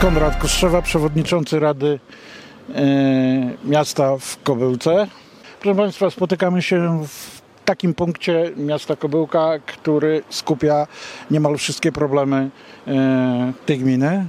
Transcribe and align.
Konrad 0.00 0.36
Kostrzewa, 0.36 0.82
przewodniczący 0.82 1.60
Rady 1.60 1.98
e, 2.74 2.82
Miasta 3.64 4.16
w 4.18 4.42
Kobyłce. 4.42 5.06
Proszę 5.60 5.78
Państwa, 5.78 6.10
spotykamy 6.10 6.62
się 6.62 7.04
w 7.08 7.40
takim 7.64 7.94
punkcie 7.94 8.52
miasta 8.56 8.96
Kobyłka, 8.96 9.58
który 9.66 10.22
skupia 10.30 10.86
niemal 11.30 11.56
wszystkie 11.56 11.92
problemy 11.92 12.50
e, 12.86 13.52
tej 13.66 13.78
gminy, 13.78 14.26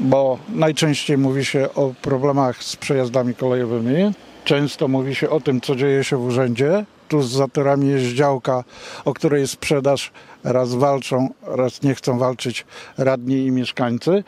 bo 0.00 0.38
najczęściej 0.48 1.18
mówi 1.18 1.44
się 1.44 1.68
o 1.74 1.94
problemach 2.02 2.62
z 2.62 2.76
przejazdami 2.76 3.34
kolejowymi. 3.34 4.12
Często 4.44 4.88
mówi 4.88 5.14
się 5.14 5.30
o 5.30 5.40
tym, 5.40 5.60
co 5.60 5.76
dzieje 5.76 6.04
się 6.04 6.16
w 6.16 6.24
urzędzie. 6.24 6.84
Tu 7.08 7.22
za 7.22 7.48
torami 7.48 7.88
jest 7.88 8.06
działka, 8.06 8.64
o 9.04 9.14
której 9.14 9.48
sprzedaż. 9.48 10.12
Raz 10.46 10.74
walczą, 10.74 11.28
raz 11.42 11.82
nie 11.82 11.94
chcą 11.94 12.18
walczyć 12.18 12.66
radni 12.98 13.46
i 13.46 13.50
mieszkańcy. 13.50 14.24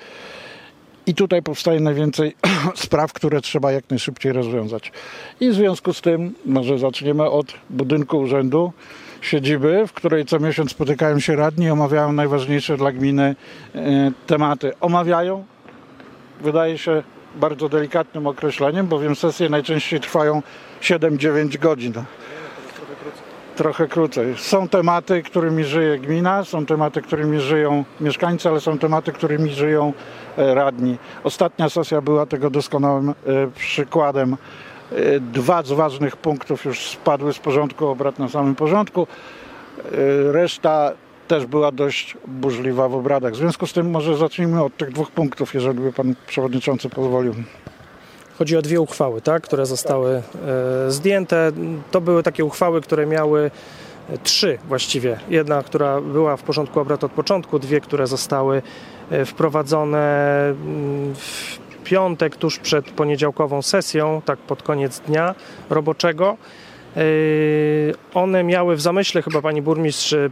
I 1.06 1.14
tutaj 1.14 1.42
powstaje 1.42 1.80
najwięcej 1.80 2.36
spraw, 2.74 3.12
które 3.12 3.40
trzeba 3.40 3.72
jak 3.72 3.90
najszybciej 3.90 4.32
rozwiązać. 4.32 4.92
I 5.40 5.50
w 5.50 5.54
związku 5.54 5.92
z 5.92 6.00
tym, 6.00 6.34
może 6.46 6.78
zaczniemy 6.78 7.30
od 7.30 7.46
budynku 7.70 8.18
urzędu, 8.18 8.72
siedziby, 9.20 9.86
w 9.86 9.92
której 9.92 10.24
co 10.24 10.40
miesiąc 10.40 10.70
spotykają 10.70 11.20
się 11.20 11.36
radni 11.36 11.66
i 11.66 11.70
omawiają 11.70 12.12
najważniejsze 12.12 12.76
dla 12.76 12.92
gminy 12.92 13.36
e, 13.74 14.12
tematy. 14.26 14.72
Omawiają, 14.80 15.44
wydaje 16.40 16.78
się 16.78 17.02
bardzo 17.36 17.68
delikatnym 17.68 18.26
określeniem, 18.26 18.86
bowiem 18.86 19.16
sesje 19.16 19.48
najczęściej 19.48 20.00
trwają 20.00 20.42
7-9 20.80 21.58
godzin. 21.58 21.92
Trochę 23.58 23.88
krócej. 23.88 24.34
Są 24.36 24.68
tematy, 24.68 25.22
którymi 25.22 25.64
żyje 25.64 25.98
gmina, 25.98 26.44
są 26.44 26.66
tematy, 26.66 27.02
którymi 27.02 27.40
żyją 27.40 27.84
mieszkańcy, 28.00 28.48
ale 28.48 28.60
są 28.60 28.78
tematy, 28.78 29.12
którymi 29.12 29.50
żyją 29.50 29.92
e, 30.36 30.54
radni. 30.54 30.98
Ostatnia 31.24 31.68
sesja 31.68 32.00
była 32.00 32.26
tego 32.26 32.50
doskonałym 32.50 33.08
e, 33.10 33.14
przykładem. 33.56 34.36
E, 34.92 35.20
Dwa 35.20 35.62
z 35.62 35.72
ważnych 35.72 36.16
punktów 36.16 36.64
już 36.64 36.88
spadły 36.88 37.32
z 37.32 37.38
porządku 37.38 37.86
obrad 37.86 38.18
na 38.18 38.28
samym 38.28 38.54
porządku. 38.54 39.06
Reszta 40.32 40.92
też 41.28 41.46
była 41.46 41.72
dość 41.72 42.16
burzliwa 42.26 42.88
w 42.88 42.94
obradach. 42.94 43.32
W 43.32 43.36
związku 43.36 43.66
z 43.66 43.72
tym 43.72 43.90
może 43.90 44.16
zacznijmy 44.16 44.62
od 44.64 44.76
tych 44.76 44.92
dwóch 44.92 45.10
punktów, 45.10 45.54
jeżeli 45.54 45.80
by 45.80 45.92
pan 45.92 46.14
przewodniczący 46.26 46.88
pozwolił. 46.88 47.34
Chodzi 48.38 48.56
o 48.56 48.62
dwie 48.62 48.80
uchwały, 48.80 49.20
tak, 49.20 49.42
które 49.42 49.66
zostały 49.66 50.22
e, 50.86 50.90
zdjęte. 50.90 51.52
To 51.90 52.00
były 52.00 52.22
takie 52.22 52.44
uchwały, 52.44 52.80
które 52.80 53.06
miały 53.06 53.50
e, 54.10 54.18
trzy 54.18 54.58
właściwie. 54.68 55.18
Jedna, 55.28 55.62
która 55.62 56.00
była 56.00 56.36
w 56.36 56.42
porządku 56.42 56.80
obrad 56.80 57.04
od 57.04 57.12
początku, 57.12 57.58
dwie, 57.58 57.80
które 57.80 58.06
zostały 58.06 58.62
e, 59.10 59.24
wprowadzone 59.24 60.40
mm, 60.50 61.14
w 61.14 61.58
piątek, 61.84 62.36
tuż 62.36 62.58
przed 62.58 62.90
poniedziałkową 62.90 63.62
sesją, 63.62 64.22
tak 64.24 64.38
pod 64.38 64.62
koniec 64.62 65.00
dnia 65.00 65.34
roboczego. 65.70 66.36
Yy, 66.96 67.94
One 68.14 68.44
miały 68.44 68.76
w 68.76 68.80
zamyśle 68.80 69.22
chyba 69.22 69.42
pani 69.42 69.62
burmistrz 69.62 70.12
yy, 70.12 70.30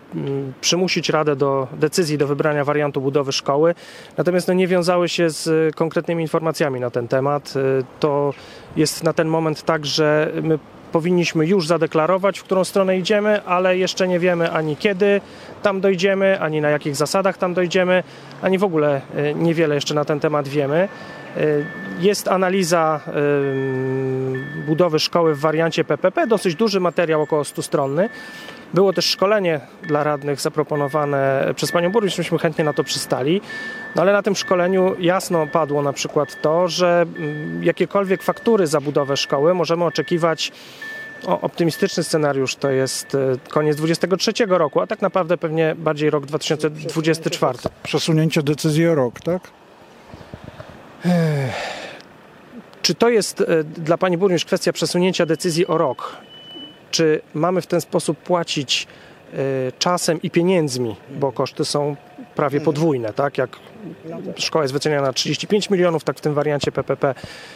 przymusić 0.61 1.09
Radę 1.09 1.37
do 1.37 1.69
decyzji 1.73 2.19
do 2.19 2.27
wybrania 2.27 2.65
wariantu 2.65 3.01
budowy 3.01 3.33
szkoły, 3.33 3.75
natomiast 4.17 4.49
no, 4.49 4.55
nie 4.55 4.67
wiązały 4.67 5.09
się 5.09 5.31
z 5.31 5.75
konkretnymi 5.77 6.23
informacjami 6.23 6.81
na 6.81 6.91
ten 6.91 7.09
temat. 7.09 7.55
Yy, 7.55 7.85
To 8.01 8.35
jest 8.77 9.05
na 9.05 9.13
ten 9.13 9.29
moment 9.29 9.63
tak, 9.63 9.87
że 9.87 10.33
my 10.43 10.59
powinniśmy 10.93 11.47
już 11.47 11.67
zadeklarować, 11.67 12.39
w 12.39 12.45
którą 12.45 12.65
stronę 12.65 12.99
idziemy, 12.99 13.45
ale 13.45 13.79
jeszcze 13.79 14.09
nie 14.09 14.19
wiemy 14.19 14.51
ani 14.51 14.77
kiedy 14.77 15.21
tam 15.63 15.81
dojdziemy, 15.81 16.41
ani 16.41 16.61
na 16.61 16.71
jakich 16.71 16.97
zasadach 16.97 17.39
tam 17.39 17.55
dojdziemy, 17.55 18.03
ani 18.43 18.59
w 18.59 18.65
ogóle 18.65 19.01
y, 19.19 19.35
niewiele 19.35 19.75
jeszcze 19.75 19.95
na 19.95 20.05
ten 20.05 20.21
temat 20.21 20.49
wiemy. 20.49 20.89
Y, 21.37 21.65
Jest 22.01 22.29
analiza 22.29 23.01
y, 23.09 24.63
budowy 24.67 24.99
szkoły 24.99 25.35
w 25.35 25.41
wariancie 25.41 25.85
PPP, 25.85 26.27
dosyć 26.27 26.55
duży 26.55 26.81
materiał, 26.81 27.23
około 27.23 27.45
100 27.45 27.63
stronny. 27.63 28.09
Było 28.75 28.93
też 28.93 29.05
szkolenie 29.05 29.61
dla 29.83 30.05
radnych 30.05 30.41
zaproponowane 30.41 31.53
przez 31.57 31.73
panią 31.73 31.93
burmistrz, 31.93 32.19
myśmy 32.19 32.39
chętnie 32.39 32.65
na 32.65 32.73
to 32.73 32.85
przystali. 32.85 33.41
No 33.95 34.03
ale 34.03 34.13
na 34.13 34.23
tym 34.23 34.37
szkoleniu 34.37 34.97
jasno 34.99 35.47
padło 35.47 35.83
na 35.83 35.93
przykład 35.93 36.43
to, 36.43 36.69
że 36.69 37.07
mm, 37.19 37.65
jakiekolwiek 37.65 38.23
faktury 38.23 38.67
za 38.67 38.81
budowę 38.81 39.17
szkoły 39.17 39.55
możemy 39.55 39.85
oczekiwać 39.85 40.53
o, 41.27 41.41
optymistyczny 41.41 42.05
scenariusz 42.05 42.57
to 42.57 42.71
jest 42.71 43.15
e, 43.15 43.19
koniec 43.51 43.77
23 43.77 44.33
roku, 44.49 44.81
a 44.81 44.87
tak 44.87 45.03
naprawdę 45.03 45.39
pewnie 45.39 45.75
bardziej 45.79 46.11
rok 46.11 46.27
2024. 46.27 47.59
Przesunięcie 47.83 48.43
decyzji 48.43 48.89
o 48.89 48.95
rok, 48.95 49.21
tak? 49.21 49.43
Czy 52.83 52.95
to 52.95 53.09
jest 53.09 53.41
e, 53.41 53.65
dla 53.65 53.99
pani 53.99 54.19
burmistrz 54.19 54.47
kwestia 54.47 54.73
przesunięcia 54.73 55.27
decyzji 55.27 55.67
o 55.67 55.79
rok? 55.79 56.17
Czy 56.91 57.21
mamy 57.35 57.61
w 57.61 57.67
ten 57.67 57.81
sposób 57.81 58.19
płacić 58.19 58.87
e, 59.33 59.37
czasem 59.79 60.23
i 60.23 60.31
pieniędzmi, 60.31 60.97
bo 61.11 61.33
koszty 61.33 61.65
są 61.65 61.97
prawie 62.35 62.61
podwójne, 62.61 63.13
tak? 63.13 63.39
Jak 63.39 63.57
szkoła 64.37 64.65
jest 64.65 64.75
wyceniana 64.75 65.07
na 65.07 65.13
35 65.13 65.71
milionów, 65.71 66.05
tak 66.05 66.19
w 66.19 66.21
tym 66.21 66.35
wariancie 66.35 66.73
PPP 66.73 67.15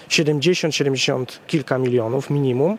70, 0.09 0.75
70 0.75 1.41
kilka 1.47 1.79
milionów 1.79 2.31
minimum. 2.31 2.79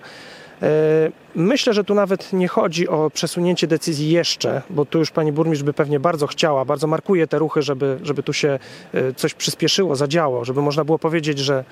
E, 0.61 1.11
Myślę, 1.35 1.73
że 1.73 1.83
tu 1.83 1.93
nawet 1.93 2.33
nie 2.33 2.47
chodzi 2.47 2.87
o 2.87 3.09
przesunięcie 3.09 3.67
decyzji 3.67 4.09
jeszcze, 4.09 4.61
bo 4.69 4.85
tu 4.85 4.99
już 4.99 5.11
pani 5.11 5.31
burmistrz 5.31 5.63
by 5.63 5.73
pewnie 5.73 5.99
bardzo 5.99 6.27
chciała, 6.27 6.65
bardzo 6.65 6.87
markuje 6.87 7.27
te 7.27 7.39
ruchy, 7.39 7.61
żeby, 7.61 7.99
żeby 8.03 8.23
tu 8.23 8.33
się 8.33 8.59
e, 8.93 9.13
coś 9.13 9.33
przyspieszyło, 9.33 9.95
zadziało, 9.95 10.45
żeby 10.45 10.61
można 10.61 10.83
było 10.85 10.99
powiedzieć, 10.99 11.39
że, 11.39 11.63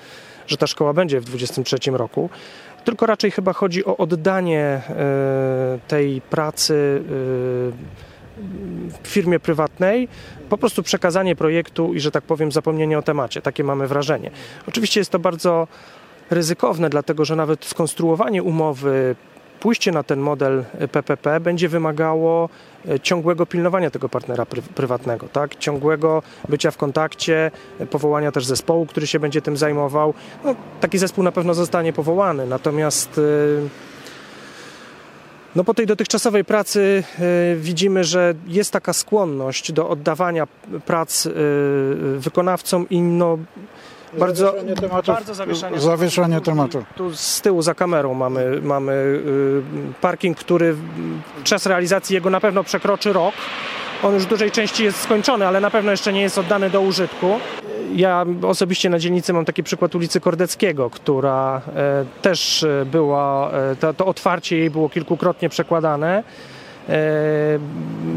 że 0.46 0.56
ta 0.56 0.66
szkoła 0.66 0.92
będzie 0.92 1.20
w 1.20 1.24
2023 1.24 1.90
roku. 1.90 2.30
Tylko 2.84 3.06
raczej 3.06 3.30
chyba 3.30 3.52
chodzi 3.52 3.84
o 3.84 3.96
oddanie 3.96 4.62
e, 4.88 5.78
tej 5.88 6.20
pracy 6.20 7.02
w 9.02 9.08
firmie 9.08 9.40
prywatnej, 9.40 10.08
po 10.48 10.58
prostu 10.58 10.82
przekazanie 10.82 11.36
projektu 11.36 11.94
i, 11.94 12.00
że 12.00 12.10
tak 12.10 12.24
powiem, 12.24 12.52
zapomnienie 12.52 12.98
o 12.98 13.02
temacie. 13.02 13.42
Takie 13.42 13.64
mamy 13.64 13.88
wrażenie. 13.88 14.30
Oczywiście 14.68 15.00
jest 15.00 15.10
to 15.10 15.18
bardzo 15.18 15.68
ryzykowne, 16.30 16.90
dlatego 16.90 17.24
że 17.24 17.36
nawet 17.36 17.64
skonstruowanie 17.64 18.42
umowy, 18.42 19.16
pójście 19.60 19.92
na 19.92 20.02
ten 20.02 20.20
model 20.20 20.64
PPP 20.92 21.40
będzie 21.40 21.68
wymagało 21.68 22.48
e, 22.88 23.00
ciągłego 23.00 23.46
pilnowania 23.46 23.90
tego 23.90 24.08
partnera 24.08 24.44
pry- 24.44 24.62
prywatnego, 24.62 25.28
tak? 25.28 25.56
ciągłego 25.56 26.22
bycia 26.48 26.70
w 26.70 26.76
kontakcie, 26.76 27.50
e, 27.78 27.86
powołania 27.86 28.32
też 28.32 28.46
zespołu, 28.46 28.86
który 28.86 29.06
się 29.06 29.20
będzie 29.20 29.42
tym 29.42 29.56
zajmował. 29.56 30.14
No, 30.44 30.54
taki 30.80 30.98
zespół 30.98 31.24
na 31.24 31.32
pewno 31.32 31.54
zostanie 31.54 31.92
powołany, 31.92 32.46
natomiast 32.46 33.18
e, 33.18 33.20
no 35.56 35.64
po 35.64 35.74
tej 35.74 35.86
dotychczasowej 35.86 36.44
pracy 36.44 37.04
widzimy, 37.56 38.04
że 38.04 38.34
jest 38.46 38.72
taka 38.72 38.92
skłonność 38.92 39.72
do 39.72 39.88
oddawania 39.88 40.46
prac 40.86 41.28
wykonawcom 42.18 42.88
i 42.88 43.00
no, 43.00 43.38
bardzo, 44.18 44.54
tematów. 44.80 45.14
bardzo 45.14 45.34
zawieszanie. 45.34 45.80
Zawieszanie 45.80 46.40
tematu. 46.40 46.84
Tu 46.96 47.16
z 47.16 47.40
tyłu 47.40 47.62
za 47.62 47.74
kamerą 47.74 48.14
mamy, 48.14 48.60
mamy 48.62 48.92
y, 48.92 49.62
parking, 50.00 50.38
który 50.38 50.76
czas 51.44 51.66
realizacji 51.66 52.14
jego 52.14 52.30
na 52.30 52.40
pewno 52.40 52.64
przekroczy 52.64 53.12
rok. 53.12 53.34
On 54.02 54.14
już 54.14 54.22
w 54.24 54.28
dużej 54.28 54.50
części 54.50 54.84
jest 54.84 55.00
skończony, 55.00 55.46
ale 55.46 55.60
na 55.60 55.70
pewno 55.70 55.90
jeszcze 55.90 56.12
nie 56.12 56.20
jest 56.20 56.38
oddany 56.38 56.70
do 56.70 56.80
użytku. 56.80 57.38
Ja 57.94 58.24
osobiście 58.42 58.90
na 58.90 58.98
dzielnicy 58.98 59.32
mam 59.32 59.44
taki 59.44 59.62
przykład 59.62 59.94
ulicy 59.94 60.20
Kordeckiego, 60.20 60.90
która 60.90 61.60
e, 61.76 62.04
też 62.22 62.62
e, 62.62 62.86
była, 62.86 63.50
e, 63.52 63.76
to, 63.76 63.94
to 63.94 64.06
otwarcie 64.06 64.56
jej 64.56 64.70
było 64.70 64.88
kilkukrotnie 64.88 65.48
przekładane. 65.48 66.22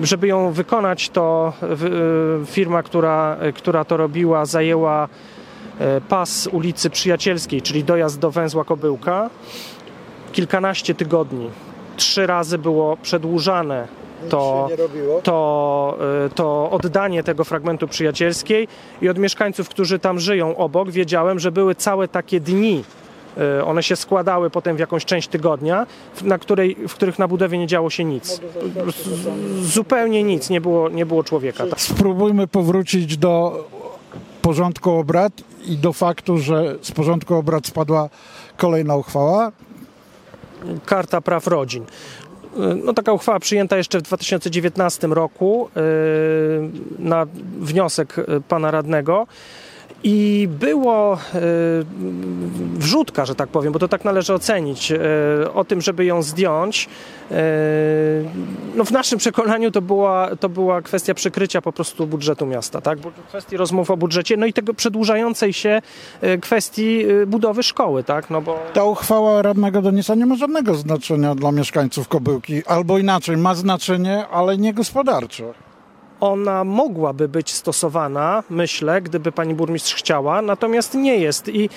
Żeby 0.04 0.28
ją 0.28 0.51
wykonać, 0.51 1.10
to 1.10 1.54
firma, 2.46 2.84
która, 2.84 3.38
która 3.56 3.86
to 3.86 3.98
robiła, 3.98 4.46
zajęła 4.46 5.10
pas 6.10 6.48
ulicy 6.52 6.90
Przyjacielskiej, 6.90 7.62
czyli 7.62 7.84
dojazd 7.84 8.20
do 8.20 8.31
węzła 8.31 8.64
Kobyłka. 8.64 9.30
Kilkanaście 10.31 10.96
tygodni. 10.96 11.50
Trzy 11.96 12.28
razy 12.28 12.58
było 12.58 12.98
przedłużane 12.98 13.88
to, 14.30 14.68
to, 15.24 15.98
e, 16.25 16.30
to 16.30 16.70
oddanie 16.72 17.24
tego 17.24 17.44
fragmentu 17.44 17.88
przyjacielskiej 17.88 18.68
i 19.02 19.10
od 19.10 19.18
mieszkańców, 19.18 19.70
którzy 19.70 20.00
tam 20.00 20.20
żyją 20.20 20.58
obok, 20.58 20.90
wiedziałem, 20.92 21.40
że 21.40 21.52
były 21.52 21.75
całe 21.75 22.08
takie 22.08 22.40
dni. 22.40 22.84
e, 23.38 23.66
One 23.66 23.84
się 23.84 23.96
składały 23.96 24.50
potem 24.50 24.75
w 24.75 24.80
jakąś 24.80 25.06
część 25.06 25.28
tygodnia, 25.28 25.86
w- 26.16 26.24
na 26.24 26.38
której, 26.38 26.75
w 26.88 26.94
których 26.94 27.20
na 27.20 27.28
budowie 27.28 27.58
nie 27.58 27.68
działo 27.68 27.90
się 27.90 28.04
nic. 28.04 28.25
Z- 28.28 29.68
Zupełnie 29.74 30.24
nic, 30.24 30.50
nie 30.50 30.62
było, 30.62 30.90
nie 30.90 31.06
było 31.06 31.24
człowieka. 31.24 31.64
Spróbujmy 31.78 32.48
powrócić 32.48 33.18
do 33.18 33.64
porządku 34.42 34.92
obrad 34.92 35.34
i 35.65 35.77
do 35.77 35.94
faktu, 35.94 36.38
że 36.38 36.75
z 36.81 36.92
porządku 36.92 37.36
obrad 37.36 37.68
spadła 37.68 38.10
kolejna 38.57 38.95
uchwała. 38.95 39.51
Karta 40.86 41.21
praw 41.21 41.48
rodzin. 41.48 41.86
no, 42.83 42.94
taka 42.94 43.13
uchwała 43.13 43.39
przyjęta 43.39 43.77
jeszcze 43.77 44.00
w 44.00 44.01
2019 44.01 45.07
roku 45.07 45.69
yy, 45.75 45.81
na 47.00 47.25
wniosek 47.60 48.19
y, 48.19 48.42
pana 48.48 48.71
radnego. 48.71 49.27
I 50.04 50.48
było 50.60 51.18
yy, 51.33 51.39
wrzutka, 52.74 53.25
że 53.25 53.36
tak 53.36 53.50
powiem, 53.50 53.74
bo 53.74 53.80
to 53.80 53.88
tak 53.88 54.06
należy 54.06 54.33
ocenić, 54.33 54.94
o 55.54 55.63
tym, 55.63 55.81
żeby 55.81 56.06
ją 56.06 56.21
zdjąć. 56.21 56.89
Yy, 57.34 58.30
no 58.76 58.86
w 58.86 58.92
naszym 58.92 59.20
przekonaniu 59.20 59.72
to 59.72 59.82
była, 59.82 60.36
to 60.36 60.50
była 60.50 60.82
kwestia 60.82 61.14
przykrycia 61.14 61.62
po 61.62 61.72
prostu 61.72 62.08
budżetu 62.08 62.46
miasta, 62.46 62.82
tak? 62.82 63.00
Kwestii 63.28 63.58
rozmów 63.58 63.92
o 63.92 63.98
budżecie, 63.98 64.38
no 64.38 64.46
i 64.46 64.54
tego 64.54 64.74
przedłużającej 64.74 65.54
się 65.54 65.82
yy, 66.22 66.38
kwestii 66.38 66.98
yy, 66.98 67.28
budowy 67.28 67.64
szkoły, 67.64 68.04
tak? 68.04 68.30
No 68.30 68.42
bo 68.42 68.60
Ta 68.74 68.84
uchwała 68.84 69.42
radnego 69.42 69.82
Denisa 69.82 70.16
nie 70.16 70.26
ma 70.26 70.36
żadnego 70.36 70.76
znaczenia 70.76 71.36
dla 71.36 71.52
mieszkańców 71.52 72.08
Kobyłki. 72.08 72.66
Albo 72.66 72.98
inaczej, 72.98 73.38
ma 73.38 73.56
znaczenie, 73.56 74.28
ale 74.28 74.58
nie 74.58 74.74
gospodarcze. 74.74 75.44
Ona 76.24 76.64
mogłaby 76.64 77.28
być 77.28 77.52
stosowana, 77.52 78.44
myślę, 78.50 79.02
gdyby 79.02 79.31
pani 79.31 79.54
burmistrz 79.56 79.96
chciała, 79.96 80.42
natomiast 80.42 80.94
nie 80.94 81.18
jest. 81.18 81.50
I 81.50 81.70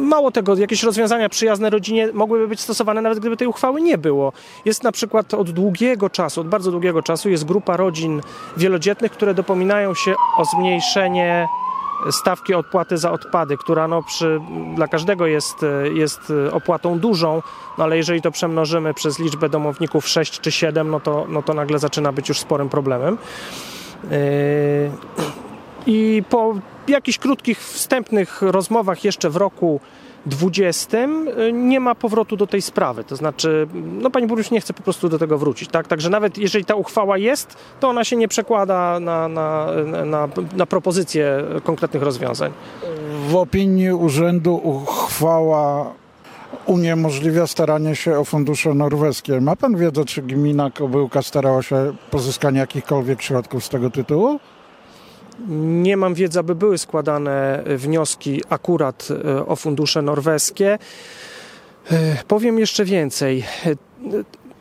mało 0.00 0.30
tego, 0.30 0.56
jakieś 0.56 0.82
rozwiązania 0.82 1.28
przyjazne 1.28 1.70
rodzinie 1.70 2.08
mogłyby 2.12 2.48
być 2.48 2.60
stosowane, 2.60 3.02
nawet 3.02 3.18
gdyby 3.18 3.36
tej 3.36 3.48
uchwały 3.48 3.80
nie 3.80 3.98
było. 3.98 4.32
Jest 4.64 4.82
na 4.82 4.92
przykład 4.92 5.34
od 5.34 5.50
długiego 5.50 6.10
czasu, 6.10 6.40
od 6.40 6.48
bardzo 6.48 6.70
długiego 6.70 7.02
czasu, 7.02 7.30
jest 7.30 7.44
grupa 7.44 7.76
rodzin 7.76 8.20
wielodzietnych, 8.56 9.12
które 9.12 9.34
dopominają 9.34 9.94
się 9.94 10.14
o 10.38 10.44
zmniejszenie 10.44 11.48
stawki 12.10 12.54
odpłaty 12.54 12.98
za 12.98 13.12
odpady, 13.12 13.56
która 13.56 13.88
no 13.88 14.02
przy, 14.02 14.40
dla 14.74 14.88
każdego 14.88 15.26
jest, 15.26 15.56
jest 15.94 16.32
opłatą 16.52 16.98
dużą, 16.98 17.42
no 17.78 17.84
ale 17.84 17.96
jeżeli 17.96 18.22
to 18.22 18.30
przemnożymy 18.30 18.94
przez 18.94 19.18
liczbę 19.18 19.48
domowników 19.48 20.08
6 20.08 20.40
czy 20.40 20.52
7, 20.52 20.90
no 20.90 21.00
to, 21.00 21.26
no 21.28 21.42
to 21.42 21.54
nagle 21.54 21.78
zaczyna 21.78 22.12
być 22.12 22.28
już 22.28 22.38
sporym 22.38 22.68
problemem. 22.68 23.18
Yy, 24.04 24.10
I 25.86 26.22
po 26.30 26.54
jakichś 26.88 27.18
krótkich, 27.18 27.58
wstępnych 27.58 28.42
rozmowach 28.42 29.04
jeszcze 29.04 29.30
w 29.30 29.36
roku 29.36 29.80
20 30.26 30.98
yy, 30.98 31.52
nie 31.52 31.80
ma 31.80 31.94
powrotu 31.94 32.36
do 32.36 32.46
tej 32.46 32.62
sprawy. 32.62 33.04
To 33.04 33.16
znaczy, 33.16 33.66
no 33.74 34.10
pani 34.10 34.26
burmistrz 34.26 34.50
nie 34.50 34.60
chce 34.60 34.74
po 34.74 34.82
prostu 34.82 35.08
do 35.08 35.18
tego 35.18 35.38
wrócić. 35.38 35.68
Tak? 35.68 35.86
Także 35.86 36.10
nawet 36.10 36.38
jeżeli 36.38 36.64
ta 36.64 36.74
uchwała 36.74 37.18
jest, 37.18 37.56
to 37.80 37.88
ona 37.88 38.04
się 38.04 38.16
nie 38.16 38.28
przekłada 38.28 39.00
na, 39.00 39.28
na, 39.28 39.66
na, 40.04 40.28
na 40.56 40.66
propozycje 40.66 41.44
konkretnych 41.64 42.02
rozwiązań. 42.02 42.52
W 43.28 43.36
opinii 43.36 43.92
urzędu 43.92 44.54
uchwała 44.54 45.92
uniemożliwia 46.66 47.46
staranie 47.46 47.96
się 47.96 48.18
o 48.18 48.24
fundusze 48.24 48.74
norweskie. 48.74 49.40
Ma 49.40 49.56
pan 49.56 49.76
wiedzę, 49.76 50.04
czy 50.04 50.22
gmina 50.22 50.70
Kobyłka 50.70 51.22
starała 51.22 51.62
się 51.62 51.92
pozyskanie 52.10 52.58
jakichkolwiek 52.58 53.22
środków 53.22 53.64
z 53.64 53.68
tego 53.68 53.90
tytułu? 53.90 54.40
Nie 55.58 55.96
mam 55.96 56.14
wiedzy, 56.14 56.38
aby 56.38 56.54
były 56.54 56.78
składane 56.78 57.64
e, 57.64 57.76
wnioski 57.76 58.42
akurat 58.48 59.08
e, 59.24 59.46
o 59.46 59.56
fundusze 59.56 60.02
norweskie. 60.02 60.78
E, 61.90 62.16
Powiem 62.28 62.58
jeszcze 62.58 62.84
więcej. 62.84 63.44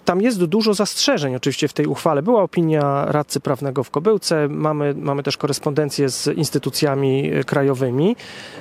Tam 0.10 0.22
jest 0.22 0.46
dużo 0.46 0.74
zastrzeżeń 0.74 1.36
oczywiście 1.36 1.68
w 1.68 1.74
tej 1.74 1.86
uchwale. 1.86 2.22
Była 2.22 2.44
opinia 2.44 3.06
radcy 3.06 3.40
prawnego 3.40 3.84
w 3.84 3.90
Kobyłce, 3.92 4.48
mamy, 4.48 4.94
mamy 4.98 5.24
też 5.24 5.38
korespondencję 5.38 6.10
z 6.10 6.28
instytucjami 6.28 7.32
e, 7.34 7.44
krajowymi. 7.44 8.16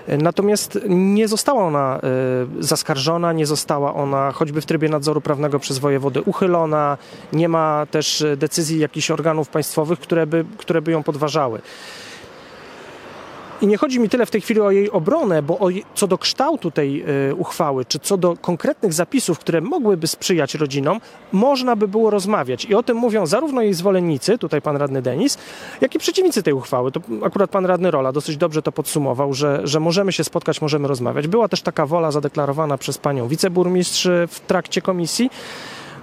E, 0.07 0.17
Natomiast 0.17 0.79
nie 0.89 1.29
została 1.29 1.65
ona 1.65 2.01
e, 2.03 2.63
zaskarżona, 2.63 3.33
nie 3.33 3.47
została 3.47 3.95
ona 3.95 4.33
choćby 4.33 4.61
w 4.61 4.67
trybie 4.67 4.89
nadzoru 4.89 5.21
prawnego 5.21 5.59
przez 5.59 5.79
wojewodę 5.79 6.23
uchylona. 6.23 6.99
Nie 7.33 7.49
ma 7.49 7.87
też 7.91 8.25
decyzji 8.37 8.79
jakichś 8.79 9.11
organów 9.11 9.49
państwowych, 9.49 9.99
które 9.99 10.27
by, 10.27 10.45
które 10.59 10.83
by 10.83 10.93
ją 10.93 11.03
podważały. 11.03 11.61
I 13.63 13.67
nie 13.67 13.77
chodzi 13.77 14.01
mi 14.01 14.09
tyle 14.09 14.27
w 14.27 14.31
tej 14.31 14.41
chwili 14.41 14.61
o 14.61 14.71
jej 14.71 14.91
obronę, 14.91 15.43
bo 15.43 15.59
o, 15.59 15.69
co 15.95 16.07
do 16.07 16.19
kształtu 16.19 16.71
tej 16.71 17.05
y, 17.31 17.35
uchwały, 17.35 17.85
czy 17.85 17.99
co 17.99 18.17
do 18.17 18.37
konkretnych 18.37 18.93
zapisów, 18.93 19.39
które 19.39 19.61
mogłyby 19.61 20.07
sprzyjać 20.07 20.55
rodzinom, 20.55 21.01
można 21.33 21.77
by 21.77 21.89
było 21.89 22.11
rozmawiać. 22.11 22.65
I 22.65 22.75
o 22.75 22.83
tym 22.83 22.97
mówią 22.97 23.27
zarówno 23.27 23.63
jej 23.63 23.75
zwolennicy, 23.75 24.39
tutaj 24.39 24.63
pan 24.63 24.77
radny 24.77 25.03
Denis, 25.03 25.39
jak 25.81 25.95
i 25.95 25.99
przeciwnicy 25.99 26.43
tej 26.43 26.53
uchwały. 26.53 26.93
To 26.93 27.01
akurat 27.25 27.51
pan 27.51 27.67
radny 27.67 27.91
Rola 27.91 28.13
dosyć 28.13 28.37
dobrze 28.37 28.63
to 28.63 28.73
podsumował, 28.73 29.35
że, 29.35 29.61
że 29.65 29.81
możemy 29.81 30.13
się 30.13 30.25
spotkać, 30.25 30.61
możemy 30.61 30.89
rozmawiać. 30.89 31.29
Była 31.29 31.49
też 31.49 31.63
taka 31.63 31.87
wola 31.87 32.11
zadeklarowana 32.11 32.79
przez 32.79 32.99
panią 32.99 33.29
wiceburmistrz 33.29 34.09
w 34.29 34.41
trakcie 34.41 34.83
komisji. 34.83 35.31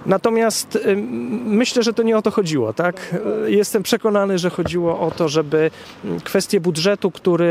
Natomiast 0.06 0.78
ym, 0.86 1.00
myślę, 1.46 1.82
że 1.82 1.92
to 1.92 2.02
nie 2.02 2.16
o 2.18 2.22
to 2.22 2.30
chodziło, 2.30 2.72
tak? 2.72 3.14
Y, 3.46 3.50
Jestem 3.50 3.82
przekonany, 3.82 4.38
że 4.38 4.50
chodziło 4.50 5.00
o 5.00 5.10
to, 5.10 5.28
żeby 5.28 5.70
kwestię 6.24 6.60
budżetu, 6.60 7.10
który 7.10 7.44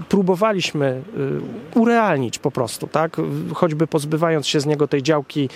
y, 0.00 0.04
próbowaliśmy 0.08 1.02
y, 1.74 1.78
urealnić 1.78 2.38
po 2.38 2.50
prostu, 2.50 2.86
tak? 2.86 3.16
Choćby 3.54 3.86
pozbywając 3.86 4.46
się 4.46 4.60
z 4.60 4.66
niego 4.66 4.88
tej 4.88 5.02
działki 5.02 5.48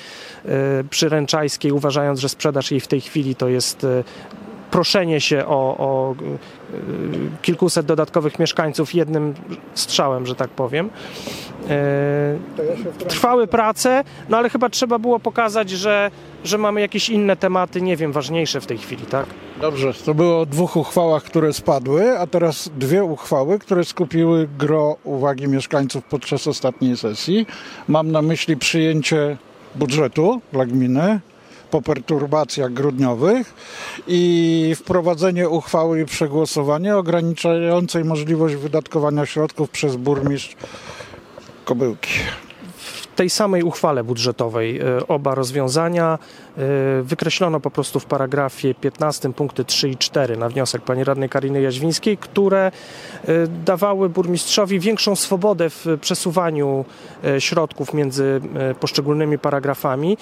y, 0.45 0.51
przyręczajskiej, 0.91 1.73
uważając, 1.73 2.21
że 2.21 2.29
sprzedaż 2.29 2.71
jej 2.71 2.81
w 2.81 2.89
tej 2.89 3.01
chwili 3.01 3.35
to 3.35 3.49
jest 3.49 3.85
y, 3.85 4.05
proszenie 4.71 5.21
się 5.21 5.47
o, 5.47 5.77
o 5.79 6.15
y, 6.15 7.43
kilkuset 7.43 7.87
dodatkowych 7.87 8.39
mieszkańców 8.39 8.95
jednym 8.95 9.35
strzałem, 9.75 10.27
że 10.27 10.35
tak 10.35 10.51
powiem. 10.51 10.91
Y, 13.07 13.09
Trwały 13.09 13.47
prace, 13.47 14.05
no 14.29 14.37
ale 14.37 14.51
chyba 14.51 14.69
trzeba 14.69 14.99
było 14.99 15.21
pokazać, 15.21 15.71
że, 15.71 16.11
że 16.45 16.59
mamy 16.59 16.81
jakieś 16.81 17.09
inne 17.09 17.37
tematy, 17.37 17.83
nie 17.83 17.97
wiem, 17.97 18.13
ważniejsze 18.13 18.61
w 18.61 18.67
tej 18.67 18.79
chwili, 18.79 19.07
tak? 19.07 19.27
Dobrze, 19.61 19.95
to 20.05 20.15
było 20.15 20.41
o 20.41 20.47
dwóch 20.47 20.77
uchwałach, 20.77 21.23
które 21.23 21.53
spadły, 21.53 22.19
a 22.19 22.27
teraz 22.27 22.71
dwie 22.77 23.05
uchwały, 23.05 23.59
które 23.59 23.85
skupiły 23.85 24.49
gro 24.59 24.97
uwagi 25.05 25.49
mieszkańców 25.49 26.05
podczas 26.05 26.47
ostatniej 26.47 26.97
sesji. 26.97 27.47
Mam 27.89 28.13
na 28.13 28.23
myśli 28.23 28.57
przyjęcie 28.57 29.37
budżetu 29.75 30.41
dla 30.53 30.67
gminy 30.67 31.21
po 31.71 31.83
perturbacjach 31.83 32.73
grudniowych 32.73 33.55
i 34.07 34.73
wprowadzenie 34.77 35.49
uchwały 35.49 36.01
i 36.01 36.05
przegłosowanie 36.05 36.97
ograniczającej 36.97 38.05
możliwość 38.05 38.55
wydatkowania 38.55 39.27
środków 39.27 39.71
przez 39.71 39.97
burmistrz 39.97 40.57
Kobyłki. 41.65 42.11
W 42.77 43.07
tej 43.17 43.31
samej 43.31 43.63
uchwale 43.63 44.05
budżetowej 44.05 44.79
e, 44.79 45.07
oba 45.09 45.35
rozwiązania 45.35 46.19
e, 46.19 46.63
wykreślono 47.03 47.61
po 47.61 47.71
prostu 47.71 48.01
w 48.01 48.05
paragrafie 48.05 48.75
15 48.75 49.33
punkty 49.33 49.65
3 49.65 49.89
i 49.89 49.97
4 49.97 50.37
na 50.37 50.49
wniosek 50.49 50.83
pani 50.83 51.05
radnej 51.05 51.29
Kariny 51.29 51.61
Jaźwińskiej, 51.61 52.19
które 52.19 52.67
e, 52.67 52.73
dawały 53.47 54.09
burmistrzowi 54.09 54.81
większą 54.81 55.17
swobodę 55.17 55.71
w 55.71 55.87
przesuwaniu 56.01 56.85
środków 57.39 57.95
między 57.95 58.41
poszczególnymi 58.81 59.39
paragrafami. 59.39 60.17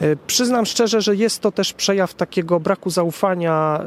E, 0.00 0.16
Przyznam 0.26 0.66
szczerze, 0.66 1.00
że 1.00 1.16
jest 1.16 1.40
to 1.40 1.52
też 1.52 1.72
przejaw 1.72 2.14
takiego 2.14 2.60
braku 2.60 2.90
zaufania 2.90 3.80
e, 3.80 3.86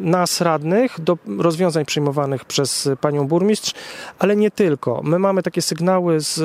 nas 0.00 0.40
radnych 0.40 1.00
do 1.00 1.18
rozwiązań 1.38 1.84
przyjmowanych 1.84 2.44
przez 2.44 2.88
panią 3.00 3.28
burmistrz, 3.28 3.74
ale 4.18 4.36
nie 4.36 4.50
tylko. 4.50 5.00
My 5.04 5.18
mamy 5.18 5.42
takie 5.42 5.62
sygnały 5.62 6.20
z, 6.20 6.38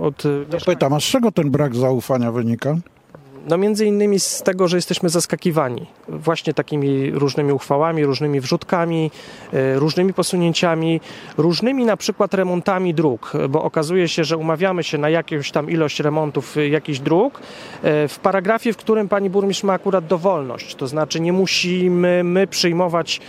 od 0.00 0.22
Pytam, 0.66 0.92
a 0.92 1.00
z 1.00 1.04
czego 1.04 1.32
ten 1.32 1.50
brak 1.50 1.76
zaufania 1.76 2.32
wynika? 2.32 2.76
No 3.48 3.58
między 3.58 3.86
innymi 3.86 4.20
z 4.20 4.42
tego, 4.42 4.68
że 4.68 4.76
jesteśmy 4.76 5.08
zaskakiwani 5.08 5.86
właśnie 6.08 6.54
takimi 6.54 7.10
różnymi 7.10 7.52
uchwałami, 7.52 8.04
różnymi 8.04 8.40
wrzutkami, 8.40 9.10
e, 9.52 9.78
różnymi 9.78 10.14
posunięciami, 10.14 11.00
różnymi 11.36 11.84
na 11.84 11.96
przykład 11.96 12.34
remontami 12.34 12.94
dróg, 12.94 13.32
bo 13.48 13.62
okazuje 13.62 14.08
się, 14.08 14.24
że 14.24 14.36
umawiamy 14.36 14.84
się 14.84 14.98
na 14.98 15.10
jakąś 15.10 15.50
tam 15.50 15.70
ilość 15.70 16.00
remontów 16.00 16.56
e, 16.56 16.68
jakichś 16.68 16.98
dróg 16.98 17.40
e, 17.82 18.08
w 18.08 18.18
paragrafie, 18.18 18.72
w 18.72 18.76
którym 18.76 19.08
pani 19.08 19.30
burmistrz 19.30 19.64
ma 19.64 19.72
akurat 19.72 20.06
dowolność, 20.06 20.74
to 20.74 20.86
znaczy 20.86 21.20
nie 21.20 21.32
musimy 21.32 22.24
my 22.24 22.46
przyjmować 22.46 23.20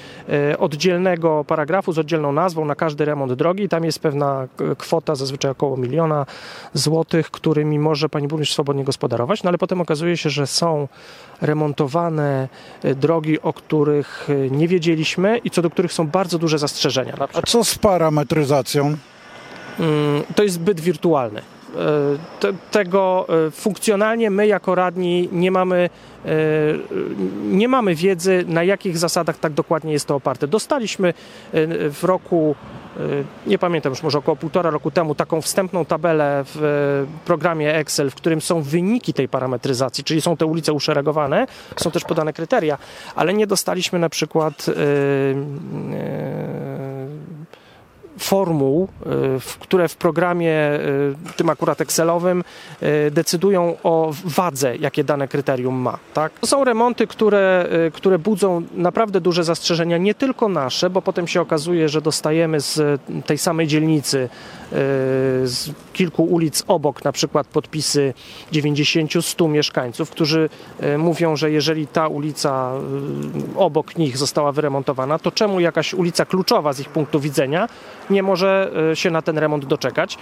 oddzielnego 0.59 1.45
paragrafu 1.47 1.93
z 1.93 1.99
oddzielną 1.99 2.31
nazwą 2.31 2.65
na 2.65 2.75
każdy 2.75 3.05
remont 3.05 3.33
drogi, 3.33 3.69
tam 3.69 3.83
jest 3.83 3.99
pewna 3.99 4.47
kwota, 4.77 5.15
zazwyczaj 5.15 5.51
około 5.51 5.77
miliona 5.77 6.25
złotych, 6.73 7.31
którymi 7.31 7.79
może 7.79 8.09
pani 8.09 8.27
burmistrz 8.27 8.53
swobodnie 8.53 8.83
gospodarować, 8.83 9.43
no 9.43 9.47
ale 9.47 9.57
potem 9.57 9.81
okazuje 9.81 10.08
się, 10.17 10.29
że 10.29 10.47
są 10.47 10.87
remontowane 11.41 12.47
e, 12.83 12.95
drogi, 12.95 13.41
o 13.41 13.53
których 13.53 14.27
e, 14.29 14.49
nie 14.49 14.67
wiedzieliśmy 14.67 15.37
i 15.37 15.49
co 15.49 15.61
do 15.61 15.69
których 15.69 15.93
są 15.93 16.07
bardzo 16.07 16.39
duże 16.39 16.59
zastrzeżenia. 16.59 17.13
A 17.33 17.41
co 17.41 17.63
z 17.63 17.75
parametryzacją? 17.75 18.85
Mm, 19.79 20.23
To 20.35 20.43
jest 20.43 20.55
zbyt 20.55 20.79
wirtualny. 20.79 21.41
Te, 22.39 22.53
tego 22.71 23.25
e, 23.47 23.51
funkcjonalnie 23.51 24.29
my 24.29 24.47
jako 24.47 24.75
radni 24.75 25.29
nie 25.31 25.51
mamy, 25.51 25.89
e, 26.25 26.29
nie 27.43 27.67
mamy 27.67 27.95
wiedzy, 27.95 28.43
na 28.47 28.63
jakich 28.63 28.97
zasadach 28.97 29.37
tak 29.37 29.53
dokładnie 29.53 29.93
jest 29.93 30.05
to 30.05 30.15
oparte. 30.15 30.47
Dostaliśmy 30.47 31.09
e, 31.09 31.13
w 31.89 32.03
roku, 32.03 32.55
e, 32.97 33.01
nie 33.47 33.57
pamiętam 33.57 33.91
już 33.91 34.03
może 34.03 34.17
około 34.17 34.35
półtora 34.35 34.69
roku 34.69 34.91
temu, 34.91 35.15
taką 35.15 35.41
wstępną 35.41 35.85
tabelę 35.85 36.43
w 36.45 36.63
e, 36.63 37.25
programie 37.25 37.75
Excel, 37.75 38.09
w 38.09 38.15
którym 38.15 38.41
są 38.41 38.61
wyniki 38.61 39.13
tej 39.13 39.29
parametryzacji, 39.29 40.03
czyli 40.03 40.21
są 40.21 40.37
te 40.37 40.45
ulice 40.45 40.73
uszeregowane, 40.73 41.47
są 41.75 41.91
też 41.91 42.03
podane 42.03 42.33
kryteria, 42.33 42.77
ale 43.15 43.33
nie 43.33 43.47
dostaliśmy 43.47 43.99
na 43.99 44.09
przykład 44.09 44.65
e, 44.69 44.73
e, 45.95 46.98
formuł, 48.19 48.87
y, 49.05 49.59
które 49.59 49.87
w 49.87 49.95
programie, 49.95 50.79
y, 51.31 51.35
tym 51.35 51.49
akurat 51.49 51.81
Excelowym, 51.81 52.43
y, 53.07 53.11
decydują 53.11 53.77
o 53.83 54.11
wadze, 54.25 54.75
jakie 54.75 55.03
dane 55.03 55.27
kryterium 55.27 55.75
ma. 55.75 55.99
Tak? 56.13 56.39
To 56.39 56.47
są 56.47 56.63
remonty, 56.63 57.07
które, 57.07 57.69
które 57.93 58.19
budzą 58.19 58.61
naprawdę 58.73 59.21
duże 59.21 59.43
zastrzeżenia, 59.43 59.97
nie 59.97 60.15
tylko 60.15 60.49
nasze, 60.49 60.89
bo 60.89 61.01
potem 61.01 61.27
się 61.27 61.41
okazuje, 61.41 61.89
że 61.89 62.01
dostajemy 62.01 62.61
z 62.61 63.01
tej 63.25 63.37
samej 63.37 63.67
dzielnicy, 63.67 64.29
z 65.43 65.71
kilku 65.93 66.23
ulic 66.23 66.63
obok, 66.67 67.03
na 67.03 67.11
przykład 67.11 67.47
podpisy 67.47 68.13
90-100 68.51 69.49
mieszkańców, 69.49 70.09
którzy 70.09 70.49
mówią, 70.97 71.35
że 71.35 71.51
jeżeli 71.51 71.87
ta 71.87 72.07
ulica 72.07 72.71
obok 73.55 73.97
nich 73.97 74.17
została 74.17 74.51
wyremontowana, 74.51 75.19
to 75.19 75.31
czemu 75.31 75.59
jakaś 75.59 75.93
ulica 75.93 76.25
kluczowa 76.25 76.73
z 76.73 76.79
ich 76.79 76.89
punktu 76.89 77.19
widzenia 77.19 77.67
nie 78.09 78.23
może 78.23 78.71
y, 78.91 78.95
się 78.95 79.11
na 79.11 79.21
ten 79.21 79.37
remont 79.37 79.65
doczekać? 79.65 80.17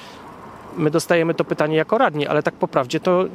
My 0.78 0.92
dostajemy 0.92 1.34
to 1.34 1.46
pytanie 1.46 1.76
jako 1.76 1.98
radni, 1.98 2.28
ale 2.28 2.44
tak 2.44 2.54
po 2.54 2.68
prawdzie 2.68 3.00
to 3.00 3.26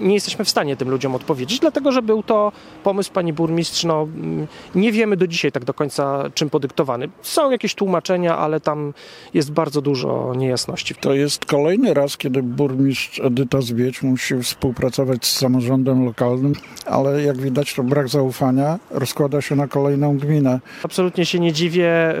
nie 0.00 0.14
jesteśmy 0.14 0.44
w 0.44 0.50
stanie 0.50 0.76
tym 0.76 0.90
ludziom 0.90 1.14
odpowiedzieć, 1.14 1.60
dlatego 1.60 1.92
że 1.92 2.02
był 2.02 2.22
to 2.22 2.52
pomysł 2.84 3.12
pani 3.12 3.32
burmistrz. 3.32 3.84
No, 3.84 4.02
mm, 4.02 4.46
nie 4.74 4.92
wiemy 4.92 5.16
do 5.16 5.26
dzisiaj 5.26 5.52
tak 5.52 5.64
do 5.64 5.74
końca 5.74 6.24
czym 6.34 6.50
podyktowany. 6.50 7.08
Są 7.22 7.50
jakieś 7.50 7.74
tłumaczenia, 7.74 8.38
ale 8.38 8.60
tam 8.60 8.94
jest 9.34 9.52
bardzo 9.52 9.80
dużo 9.80 10.32
niejasności. 10.36 10.94
To 10.94 11.14
jest 11.14 11.44
kolejny 11.44 11.94
raz, 11.94 12.16
kiedy 12.16 12.42
burmistrz 12.42 13.20
Edyta 13.20 13.60
Zwiedź 13.60 14.02
musi 14.02 14.42
współpracować 14.42 15.26
z 15.26 15.38
samorządem 15.38 16.04
lokalnym, 16.04 16.52
ale 16.86 17.22
jak 17.22 17.40
widać 17.40 17.74
to 17.74 17.82
brak 17.82 18.08
zaufania 18.08 18.78
rozkłada 18.90 19.40
się 19.40 19.56
na 19.56 19.68
kolejną 19.68 20.18
gminę. 20.18 20.60
Absolutnie 20.82 21.26
się 21.26 21.40
nie 21.40 21.52
dziwię. 21.52 22.14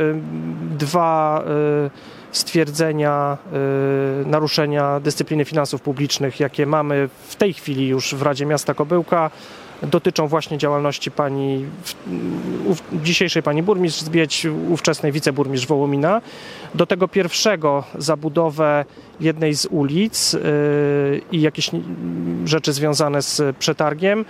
Dwa 0.78 1.44
y, 1.86 2.21
stwierdzenia 2.32 3.38
y, 4.22 4.26
naruszenia 4.26 5.00
dyscypliny 5.00 5.44
finansów 5.44 5.82
publicznych, 5.82 6.40
jakie 6.40 6.66
mamy 6.66 7.08
w 7.28 7.36
tej 7.36 7.52
chwili 7.52 7.88
już 7.88 8.14
w 8.14 8.22
Radzie 8.22 8.46
Miasta 8.46 8.74
Kobyłka, 8.74 9.30
dotyczą 9.82 10.28
właśnie 10.28 10.58
działalności 10.58 11.10
pani, 11.10 11.66
dzisiejszej 12.92 13.42
pani 13.42 13.62
burmistrz 13.62 14.02
Zbieć, 14.02 14.46
ówczesnej 14.68 15.12
wiceburmistrz 15.12 15.66
Wołomina. 15.66 16.20
Do 16.74 16.86
tego 16.86 17.08
pierwszego 17.08 17.84
zabudowę 17.98 18.84
jednej 19.20 19.54
z 19.54 19.66
ulic 19.66 20.34
y, 20.34 20.40
i 21.32 21.40
jakieś 21.40 21.70
rzeczy 22.44 22.72
związane 22.72 23.22
z 23.22 23.56
przetargiem. 23.56 24.24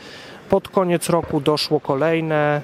Pod 0.53 0.69
koniec 0.69 1.09
roku 1.09 1.41
doszło 1.41 1.81
kolejne, 1.81 2.61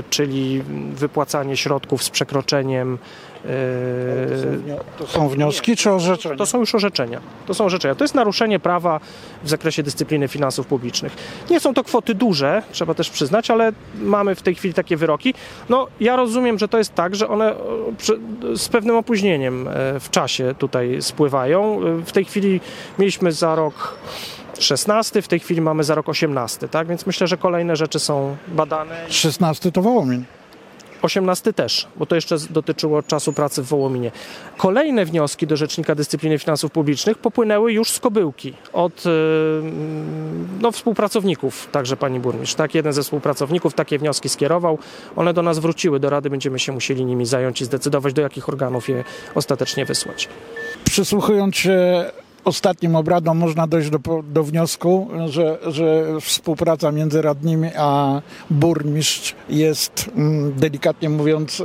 y, 0.00 0.02
czyli 0.10 0.62
wypłacanie 0.94 1.56
środków 1.56 2.02
z 2.04 2.10
przekroczeniem. 2.10 2.98
y, 3.44 3.48
To 4.98 5.06
są 5.06 5.28
wnioski 5.28 5.76
czy 5.76 5.90
orzeczenia? 5.90 6.36
to 6.36 6.46
są 6.46 6.58
już 6.60 6.74
orzeczenia. 6.74 7.20
To 7.46 7.54
są 7.54 7.64
orzeczenia. 7.64 7.94
To 7.94 8.04
jest 8.04 8.14
naruszenie 8.14 8.58
prawa 8.60 9.00
w 9.44 9.48
zakresie 9.48 9.82
dyscypliny 9.82 10.28
finansów 10.28 10.66
publicznych. 10.66 11.16
Nie 11.50 11.60
są 11.60 11.74
to 11.74 11.84
kwoty 11.84 12.14
duże, 12.14 12.62
trzeba 12.72 12.94
też 12.94 13.10
przyznać, 13.10 13.50
ale 13.50 13.72
mamy 14.00 14.34
w 14.34 14.42
tej 14.42 14.54
chwili 14.54 14.74
takie 14.74 14.96
wyroki. 14.96 15.34
No, 15.68 15.86
ja 16.00 16.16
rozumiem, 16.16 16.58
że 16.58 16.68
to 16.68 16.78
jest 16.78 16.94
tak, 16.94 17.16
że 17.16 17.28
one 17.28 17.52
e, 17.52 17.56
z 18.56 18.68
pewnym 18.68 18.96
opóźnieniem 18.96 19.68
e, 19.68 20.00
w 20.00 20.10
czasie 20.10 20.54
tutaj 20.58 20.96
spływają. 21.02 21.80
E, 21.82 22.02
W 22.02 22.12
tej 22.12 22.24
chwili 22.24 22.60
mieliśmy 22.98 23.32
za 23.32 23.54
rok 23.54 23.94
16, 24.58 25.22
w 25.22 25.28
tej 25.28 25.40
chwili 25.40 25.60
mamy 25.60 25.84
za 25.84 25.94
rok 25.94 26.08
18, 26.08 26.68
tak? 26.68 26.86
Więc 26.88 27.06
myślę, 27.06 27.26
że 27.26 27.36
kolejne 27.36 27.76
rzeczy 27.76 27.98
są 27.98 28.36
badane. 28.48 29.06
16 29.08 29.72
to 29.72 29.82
Wołomin. 29.82 30.24
18 31.02 31.52
też, 31.52 31.88
bo 31.96 32.06
to 32.06 32.14
jeszcze 32.14 32.36
dotyczyło 32.50 33.02
czasu 33.02 33.32
pracy 33.32 33.62
w 33.62 33.66
Wołominie. 33.66 34.10
Kolejne 34.56 35.04
wnioski 35.04 35.46
do 35.46 35.56
Rzecznika 35.56 35.94
Dyscypliny 35.94 36.38
Finansów 36.38 36.70
Publicznych 36.70 37.18
popłynęły 37.18 37.72
już 37.72 37.90
z 37.90 38.00
Kobyłki, 38.00 38.54
od 38.72 39.06
y, 39.06 39.10
no, 40.60 40.72
współpracowników, 40.72 41.68
także 41.72 41.96
pani 41.96 42.20
burmistrz. 42.20 42.54
Tak, 42.54 42.74
jeden 42.74 42.92
ze 42.92 43.02
współpracowników 43.02 43.74
takie 43.74 43.98
wnioski 43.98 44.28
skierował. 44.28 44.78
One 45.16 45.34
do 45.34 45.42
nas 45.42 45.58
wróciły, 45.58 46.00
do 46.00 46.10
Rady 46.10 46.30
będziemy 46.30 46.58
się 46.58 46.72
musieli 46.72 47.04
nimi 47.04 47.26
zająć 47.26 47.60
i 47.60 47.64
zdecydować, 47.64 48.14
do 48.14 48.22
jakich 48.22 48.48
organów 48.48 48.88
je 48.88 49.04
ostatecznie 49.34 49.84
wysłać. 49.84 50.28
Przysłuchując 50.84 51.56
się 51.56 52.04
ostatnim 52.44 52.96
obradom 52.96 53.38
można 53.38 53.66
dojść 53.66 53.90
do, 53.90 53.98
do 54.22 54.44
wniosku, 54.44 55.08
że, 55.26 55.58
że 55.66 56.04
współpraca 56.20 56.92
między 56.92 57.22
radnymi 57.22 57.68
a 57.76 58.22
burmistrz 58.50 59.34
jest 59.48 60.10
mm, 60.16 60.54
delikatnie 60.54 61.08
mówiąc 61.08 61.60
e, 61.60 61.64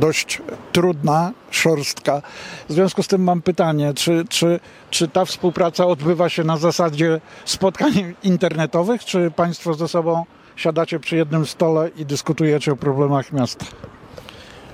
dość 0.00 0.42
trudna, 0.72 1.32
szorstka. 1.50 2.22
W 2.68 2.72
związku 2.72 3.02
z 3.02 3.06
tym 3.06 3.22
mam 3.22 3.42
pytanie, 3.42 3.94
czy, 3.94 4.24
czy, 4.28 4.60
czy 4.90 5.08
ta 5.08 5.24
współpraca 5.24 5.86
odbywa 5.86 6.28
się 6.28 6.44
na 6.44 6.56
zasadzie 6.56 7.20
spotkań 7.44 8.14
internetowych, 8.22 9.04
czy 9.04 9.30
Państwo 9.30 9.74
ze 9.74 9.88
sobą 9.88 10.24
siadacie 10.56 11.00
przy 11.00 11.16
jednym 11.16 11.46
stole 11.46 11.90
i 11.96 12.06
dyskutujecie 12.06 12.72
o 12.72 12.76
problemach 12.76 13.32
miasta? 13.32 13.66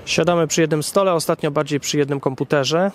Siadamy 0.05 0.47
przy 0.47 0.61
jednym 0.61 0.83
stole, 0.83 1.13
ostatnio 1.13 1.51
bardziej 1.51 1.79
przy 1.79 1.97
jednym 1.97 2.19
komputerze. 2.19 2.91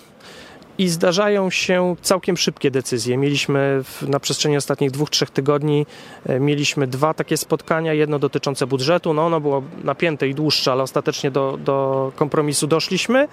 I 0.77 0.89
zdarzają 0.89 1.49
się 1.49 1.95
całkiem 2.01 2.37
szybkie 2.37 2.71
decyzje. 2.71 3.17
Mieliśmy 3.17 3.81
w, 3.83 4.09
na 4.09 4.19
przestrzeni 4.19 4.57
ostatnich 4.57 4.91
dwóch, 4.91 5.09
trzech 5.09 5.29
tygodni 5.29 5.85
e, 6.25 6.39
mieliśmy 6.39 6.87
dwa 6.87 7.13
takie 7.13 7.37
spotkania. 7.37 7.93
Jedno 7.93 8.19
dotyczące 8.19 8.67
budżetu. 8.67 9.13
No 9.13 9.25
ono 9.25 9.41
było 9.41 9.63
napięte 9.83 10.27
i 10.27 10.35
dłuższe, 10.35 10.71
ale 10.71 10.83
ostatecznie 10.83 11.31
do, 11.31 11.57
do 11.65 12.11
kompromisu 12.15 12.67
doszliśmy. 12.67 13.27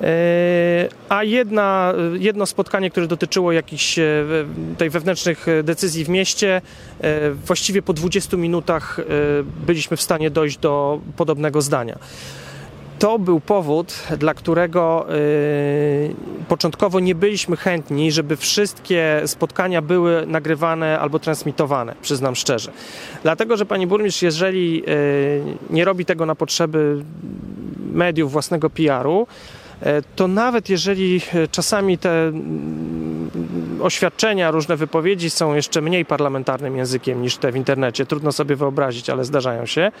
E, 0.00 0.88
A 1.08 1.24
jedna, 1.24 1.94
jedno 2.18 2.46
spotkanie, 2.46 2.90
które 2.90 3.06
dotyczyło 3.06 3.52
jakichś 3.52 3.98
e, 3.98 4.04
tej 4.78 4.90
wewnętrznych 4.90 5.48
e, 5.48 5.62
decyzji 5.62 6.04
w 6.04 6.08
mieście, 6.08 6.62
e, 7.00 7.30
właściwie 7.30 7.82
po 7.82 7.92
20 7.92 8.36
minutach 8.36 8.98
e, 8.98 9.02
byliśmy 9.66 9.96
w 9.96 10.02
stanie 10.02 10.30
dojść 10.30 10.58
do 10.58 11.00
podobnego 11.16 11.62
zdania. 11.62 11.98
To 12.98 13.18
był 13.18 13.40
powód, 13.40 13.94
dla 14.18 14.34
którego 14.34 15.06
y, 15.14 16.14
początkowo 16.48 17.00
nie 17.00 17.14
byliśmy 17.14 17.56
chętni, 17.56 18.12
żeby 18.12 18.36
wszystkie 18.36 19.22
spotkania 19.26 19.82
były 19.82 20.26
nagrywane 20.26 20.98
albo 21.00 21.18
transmitowane, 21.18 21.94
przyznam 22.02 22.34
szczerze. 22.34 22.72
Dlatego, 23.22 23.56
że 23.56 23.66
pani 23.66 23.86
burmistrz, 23.86 24.22
jeżeli 24.22 24.82
y, 24.88 25.42
nie 25.70 25.84
robi 25.84 26.04
tego 26.04 26.26
na 26.26 26.34
potrzeby 26.34 27.04
mediów 27.92 28.32
własnego 28.32 28.70
PR-u, 28.70 29.26
y, 29.82 29.86
to 30.16 30.28
nawet 30.28 30.68
jeżeli 30.68 31.20
czasami 31.50 31.98
te 31.98 32.28
mm, 32.28 33.30
oświadczenia, 33.82 34.50
różne 34.50 34.76
wypowiedzi 34.76 35.30
są 35.30 35.54
jeszcze 35.54 35.80
mniej 35.80 36.04
parlamentarnym 36.04 36.76
językiem 36.76 37.22
niż 37.22 37.36
te 37.36 37.52
w 37.52 37.56
internecie, 37.56 38.06
trudno 38.06 38.32
sobie 38.32 38.56
wyobrazić, 38.56 39.10
ale 39.10 39.24
zdarzają 39.24 39.66
się, 39.66 39.92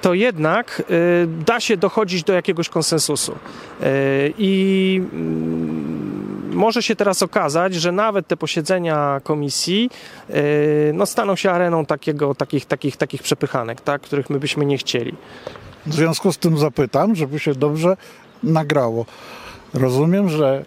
to 0.00 0.14
jednak 0.14 0.82
y, 0.90 1.44
da 1.46 1.60
się 1.60 1.76
dochodzić 1.76 2.24
do 2.24 2.32
jakiegoś 2.32 2.68
konsensusu. 2.68 3.32
Y, 3.32 3.36
I 4.38 5.02
mm, 5.12 6.50
może 6.52 6.82
się 6.82 6.96
teraz 6.96 7.22
okazać, 7.22 7.74
że 7.74 7.92
nawet 7.92 8.26
te 8.26 8.36
posiedzenia 8.36 9.20
komisji 9.24 9.90
y, 10.30 10.92
no, 10.94 11.06
staną 11.06 11.36
się 11.36 11.50
areną 11.50 11.86
takiego, 11.86 12.34
takich, 12.34 12.66
takich, 12.66 12.96
takich 12.96 13.22
przepychanek, 13.22 13.80
tak, 13.80 14.02
których 14.02 14.30
my 14.30 14.38
byśmy 14.38 14.66
nie 14.66 14.78
chcieli. 14.78 15.14
W 15.86 15.94
związku 15.94 16.32
z 16.32 16.38
tym 16.38 16.58
zapytam, 16.58 17.14
żeby 17.14 17.38
się 17.38 17.54
dobrze 17.54 17.96
nagrało. 18.42 19.06
Rozumiem, 19.74 20.28
że 20.28 20.64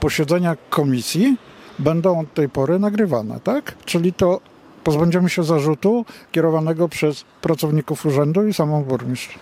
posiedzenia 0.00 0.56
komisji 0.70 1.36
będą 1.78 2.20
od 2.20 2.34
tej 2.34 2.48
pory 2.48 2.78
nagrywane, 2.78 3.40
tak? 3.40 3.74
Czyli 3.84 4.12
to 4.12 4.40
pozbędziemy 4.84 5.30
się 5.30 5.44
zarzutu 5.44 6.04
kierowanego 6.32 6.88
przez 6.88 7.24
pracowników 7.42 8.06
urzędu 8.06 8.46
i 8.46 8.54
samą 8.54 8.84
burmistrz. 8.84 9.38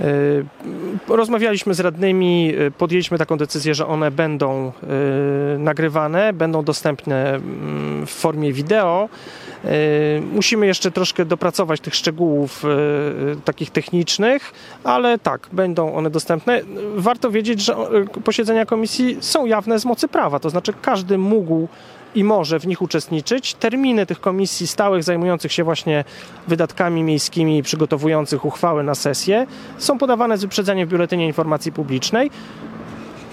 Y, 0.00 0.44
Rozmawialiśmy 1.08 1.74
z 1.74 1.80
radnymi, 1.80 2.54
y, 2.60 2.70
podjęliśmy 2.70 3.18
taką 3.18 3.36
decyzję, 3.36 3.74
że 3.74 3.86
one 3.86 4.10
będą 4.10 4.72
y, 5.54 5.58
nagrywane, 5.58 6.32
będą 6.32 6.64
dostępne 6.64 7.34
mm, 7.34 8.06
w 8.06 8.10
formie 8.10 8.52
wideo. 8.52 9.08
Musimy 10.32 10.66
jeszcze 10.66 10.90
troszkę 10.90 11.24
dopracować 11.24 11.80
tych 11.80 11.94
szczegółów 11.94 12.62
takich 13.44 13.70
technicznych, 13.70 14.52
ale 14.84 15.18
tak, 15.18 15.48
będą 15.52 15.94
one 15.94 16.10
dostępne. 16.10 16.60
Warto 16.96 17.30
wiedzieć, 17.30 17.60
że 17.60 17.76
posiedzenia 18.24 18.66
komisji 18.66 19.16
są 19.20 19.46
jawne 19.46 19.78
z 19.78 19.84
mocy 19.84 20.08
prawa, 20.08 20.38
to 20.38 20.50
znaczy 20.50 20.72
każdy 20.82 21.18
mógł 21.18 21.68
i 22.16 22.24
może 22.24 22.60
w 22.60 22.66
nich 22.66 22.82
uczestniczyć. 22.82 23.54
Terminy 23.54 24.06
tych 24.06 24.20
komisji 24.20 24.66
stałych 24.66 25.02
zajmujących 25.02 25.52
się 25.52 25.64
właśnie 25.64 26.04
wydatkami 26.48 27.02
miejskimi 27.02 27.58
i 27.58 27.62
przygotowujących 27.62 28.44
uchwały 28.44 28.82
na 28.82 28.94
sesję 28.94 29.46
są 29.78 29.98
podawane 29.98 30.38
z 30.38 30.42
wyprzedzeniem 30.42 30.88
w 30.88 30.90
Biuletynie 30.90 31.26
Informacji 31.26 31.72
Publicznej. 31.72 32.30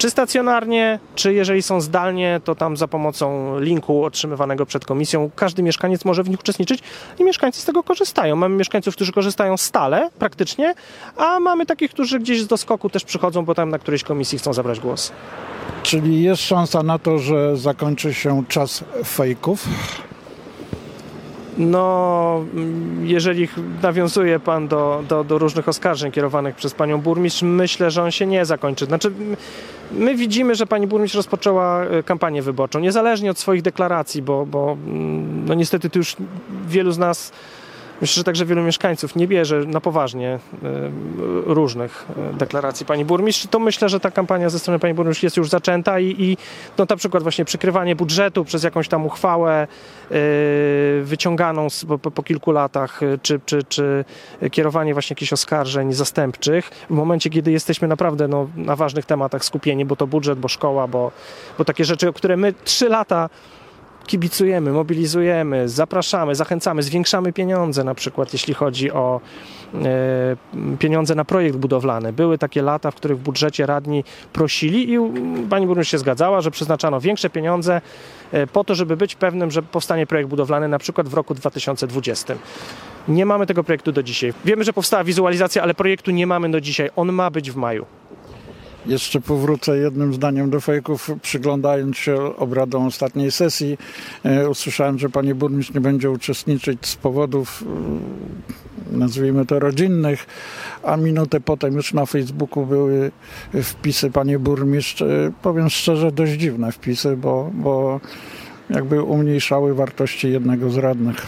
Czy 0.04 0.10
stacjonarnie, 0.10 1.00
czy 1.16 1.34
jeżeli 1.34 1.62
są 1.62 1.82
zdalnie, 1.82 2.42
to 2.44 2.56
tam 2.56 2.78
za 2.78 2.88
pomocą 2.88 3.60
linku 3.60 4.04
otrzymywanego 4.04 4.66
przed 4.66 4.86
komisją 4.86 5.30
każdy 5.36 5.64
mieszkaniec 5.64 6.06
może 6.06 6.24
w 6.24 6.30
nich 6.30 6.40
uczestniczyć 6.40 6.84
i 7.20 7.24
mieszkańcy 7.24 7.62
z 7.62 7.66
tego 7.66 7.84
korzystają. 7.84 8.36
Mamy 8.36 8.56
mieszkańców, 8.56 8.96
którzy 8.96 9.12
korzystają 9.12 9.58
stale, 9.58 10.10
praktycznie, 10.20 10.74
a 11.18 11.40
mamy 11.40 11.66
takich, 11.66 11.92
którzy 11.92 12.20
gdzieś 12.20 12.42
z 12.42 12.48
doskoku 12.48 12.90
też 12.90 13.04
przychodzą, 13.04 13.46
bo 13.46 13.56
tam 13.56 13.70
na 13.70 13.80
którejś 13.80 14.04
komisji 14.04 14.40
chcą 14.40 14.54
zabrać 14.54 14.80
głos. 14.80 15.12
Czyli 15.84 16.24
jest 16.24 16.42
szansa 16.42 16.84
na 16.84 17.00
to, 17.00 17.20
że 17.20 17.58
zakończy 17.58 18.14
się 18.14 18.44
czas 18.48 18.84
fejków? 19.06 19.68
No, 21.58 22.46
jeżeli 23.04 23.48
nawiązuje 23.84 24.40
pan 24.40 24.68
do, 24.68 25.04
do, 25.10 25.24
do 25.24 25.38
różnych 25.38 25.68
oskarżeń 25.68 26.12
kierowanych 26.12 26.56
przez 26.56 26.74
panią 26.74 27.02
burmistrz, 27.02 27.42
myślę, 27.42 27.92
że 27.92 28.04
on 28.04 28.12
się 28.12 28.26
nie 28.26 28.46
zakończy. 28.46 28.86
Znaczy, 28.86 29.12
my 29.92 30.16
widzimy, 30.16 30.56
że 30.56 30.68
pani 30.68 30.88
burmistrz 30.88 31.16
rozpoczęła 31.16 31.84
e, 31.84 32.04
kampanię 32.04 32.42
wyborczą, 32.42 32.80
niezależnie 32.80 33.32
od 33.32 33.40
swoich 33.40 33.62
deklaracji, 33.62 34.22
bo, 34.22 34.46
bo 34.46 34.78
mm, 34.88 35.46
no 35.46 35.54
niestety 35.54 35.90
tu 35.90 36.00
już 36.00 36.16
wielu 36.68 36.92
z 36.92 36.98
nas, 36.98 37.32
myślę, 38.02 38.16
że 38.16 38.24
także 38.24 38.46
wielu 38.46 38.64
mieszkańców 38.64 39.16
nie 39.16 39.28
bierze 39.28 39.60
na 39.60 39.82
poważnie 39.82 40.30
e, 40.30 40.40
różnych 41.46 42.06
e, 42.34 42.34
deklaracji 42.34 42.86
pani 42.86 43.06
burmistrz, 43.06 43.48
to 43.48 43.60
myślę, 43.60 43.90
że 43.90 44.00
ta 44.00 44.12
kampania 44.12 44.50
ze 44.50 44.60
strony 44.60 44.80
pani 44.80 44.94
burmistrz 44.94 45.24
jest 45.24 45.38
już 45.38 45.50
zaczęta 45.50 46.00
i, 46.00 46.16
i 46.18 46.38
no, 46.78 46.86
na 46.90 46.96
przykład 46.96 47.24
właśnie 47.24 47.46
przykrywanie 47.46 47.96
budżetu 47.96 48.46
przez 48.46 48.64
jakąś 48.64 48.88
tam 48.88 49.06
uchwałę 49.06 49.68
yy, 50.10 50.18
wyciąganą 51.04 51.68
po, 52.02 52.12
po 52.12 52.24
kilku 52.24 52.52
latach, 52.52 53.00
czy, 53.22 53.40
czy, 53.46 53.64
czy 53.64 54.06
kierowanie 54.52 54.94
właśnie 54.94 55.14
jakichś 55.14 55.34
oskarżeń 55.34 55.94
zastępczych, 55.94 56.72
w 56.90 56.94
momencie, 56.94 57.30
kiedy 57.30 57.52
jesteśmy 57.52 57.88
naprawdę 57.88 58.28
no, 58.28 58.48
na 58.56 58.76
ważnych 58.76 59.06
tematach 59.06 59.46
skupieni, 59.46 59.86
bo 59.86 59.96
to 59.96 60.08
budżet, 60.08 60.40
bo 60.40 60.48
szkoła, 60.48 60.88
bo, 60.88 61.12
bo 61.58 61.66
takie 61.66 61.86
rzeczy, 61.86 62.10
o 62.10 62.14
które 62.14 62.38
my 62.38 62.54
trzy 62.64 62.90
lata 62.90 63.30
kibicujemy, 64.08 64.72
mobilizujemy, 64.72 65.70
zapraszamy, 65.70 66.36
zachęcamy, 66.36 66.84
zwiększamy 66.84 67.34
pieniądze 67.34 67.84
na 67.84 67.96
przykład, 67.96 68.34
jeśli 68.34 68.54
chodzi 68.54 68.92
o 68.92 69.22
e, 69.74 70.78
pieniądze 70.80 71.16
na 71.16 71.26
projekt 71.26 71.58
budowlany. 71.58 72.14
Były 72.14 72.38
takie 72.38 72.62
lata, 72.62 72.92
w 72.92 72.96
których 72.96 73.18
w 73.18 73.22
budżecie 73.22 73.66
radni 73.66 74.04
prosili 74.34 74.90
i 74.90 74.96
mm, 74.96 75.50
pani 75.50 75.68
burmistrz 75.68 75.92
się 75.92 75.98
zgadzała, 75.98 76.42
że 76.42 76.52
przeznaczano 76.52 77.00
większe 77.00 77.30
pieniądze 77.30 77.82
e, 78.32 78.48
po 78.48 78.64
to, 78.64 78.76
żeby 78.76 78.98
być 78.98 79.16
pewnym, 79.16 79.52
że 79.52 79.62
powstanie 79.62 80.08
projekt 80.08 80.30
budowlany 80.30 80.68
na 80.68 80.80
przykład 80.80 81.10
w 81.10 81.14
roku 81.14 81.34
2020. 81.34 82.36
Nie 83.08 83.26
mamy 83.26 83.46
tego 83.46 83.64
projektu 83.64 83.92
do 83.92 84.04
dzisiaj. 84.04 84.34
Wiemy, 84.46 84.64
że 84.64 84.74
powstała 84.74 85.04
wizualizacja, 85.04 85.64
ale 85.64 85.74
projektu 85.74 86.12
nie 86.12 86.28
mamy 86.28 86.52
do 86.52 86.62
dzisiaj. 86.62 86.90
On 86.96 87.12
ma 87.12 87.30
być 87.30 87.52
w 87.52 87.56
maju. 87.56 87.86
Jeszcze 88.86 89.22
powrócę 89.22 89.78
jednym 89.78 90.14
zdaniem 90.14 90.50
do 90.50 90.62
fejków. 90.62 91.12
Przyglądając 91.22 91.98
się 91.98 92.36
obradom 92.36 92.86
ostatniej 92.86 93.32
sesji, 93.32 93.78
e, 94.24 94.50
usłyszałem, 94.50 95.00
że 95.00 95.10
pani 95.10 95.34
burmistrz 95.34 95.74
nie 95.74 95.82
będzie 95.82 96.12
uczestniczyć 96.12 96.88
z 96.88 96.96
powodów, 96.96 97.64
e, 98.94 98.98
nazwijmy 98.98 99.46
to 99.46 99.60
rodzinnych, 99.60 100.26
a 100.84 100.98
minutę 100.98 101.40
potem 101.40 101.74
już 101.74 101.94
na 101.94 102.06
Facebooku 102.06 102.66
były 102.66 103.12
wpisy 103.64 104.12
pani 104.12 104.38
burmistrz, 104.38 105.02
e, 105.02 105.32
powiem 105.42 105.70
szczerze, 105.70 106.12
dość 106.12 106.32
dziwne 106.32 106.72
wpisy, 106.72 107.18
bo, 107.18 107.52
bo 107.54 108.00
jakby 108.70 109.04
umniejszały 109.04 109.74
wartości 109.74 110.32
jednego 110.32 110.70
z 110.70 110.78
radnych. 110.78 111.28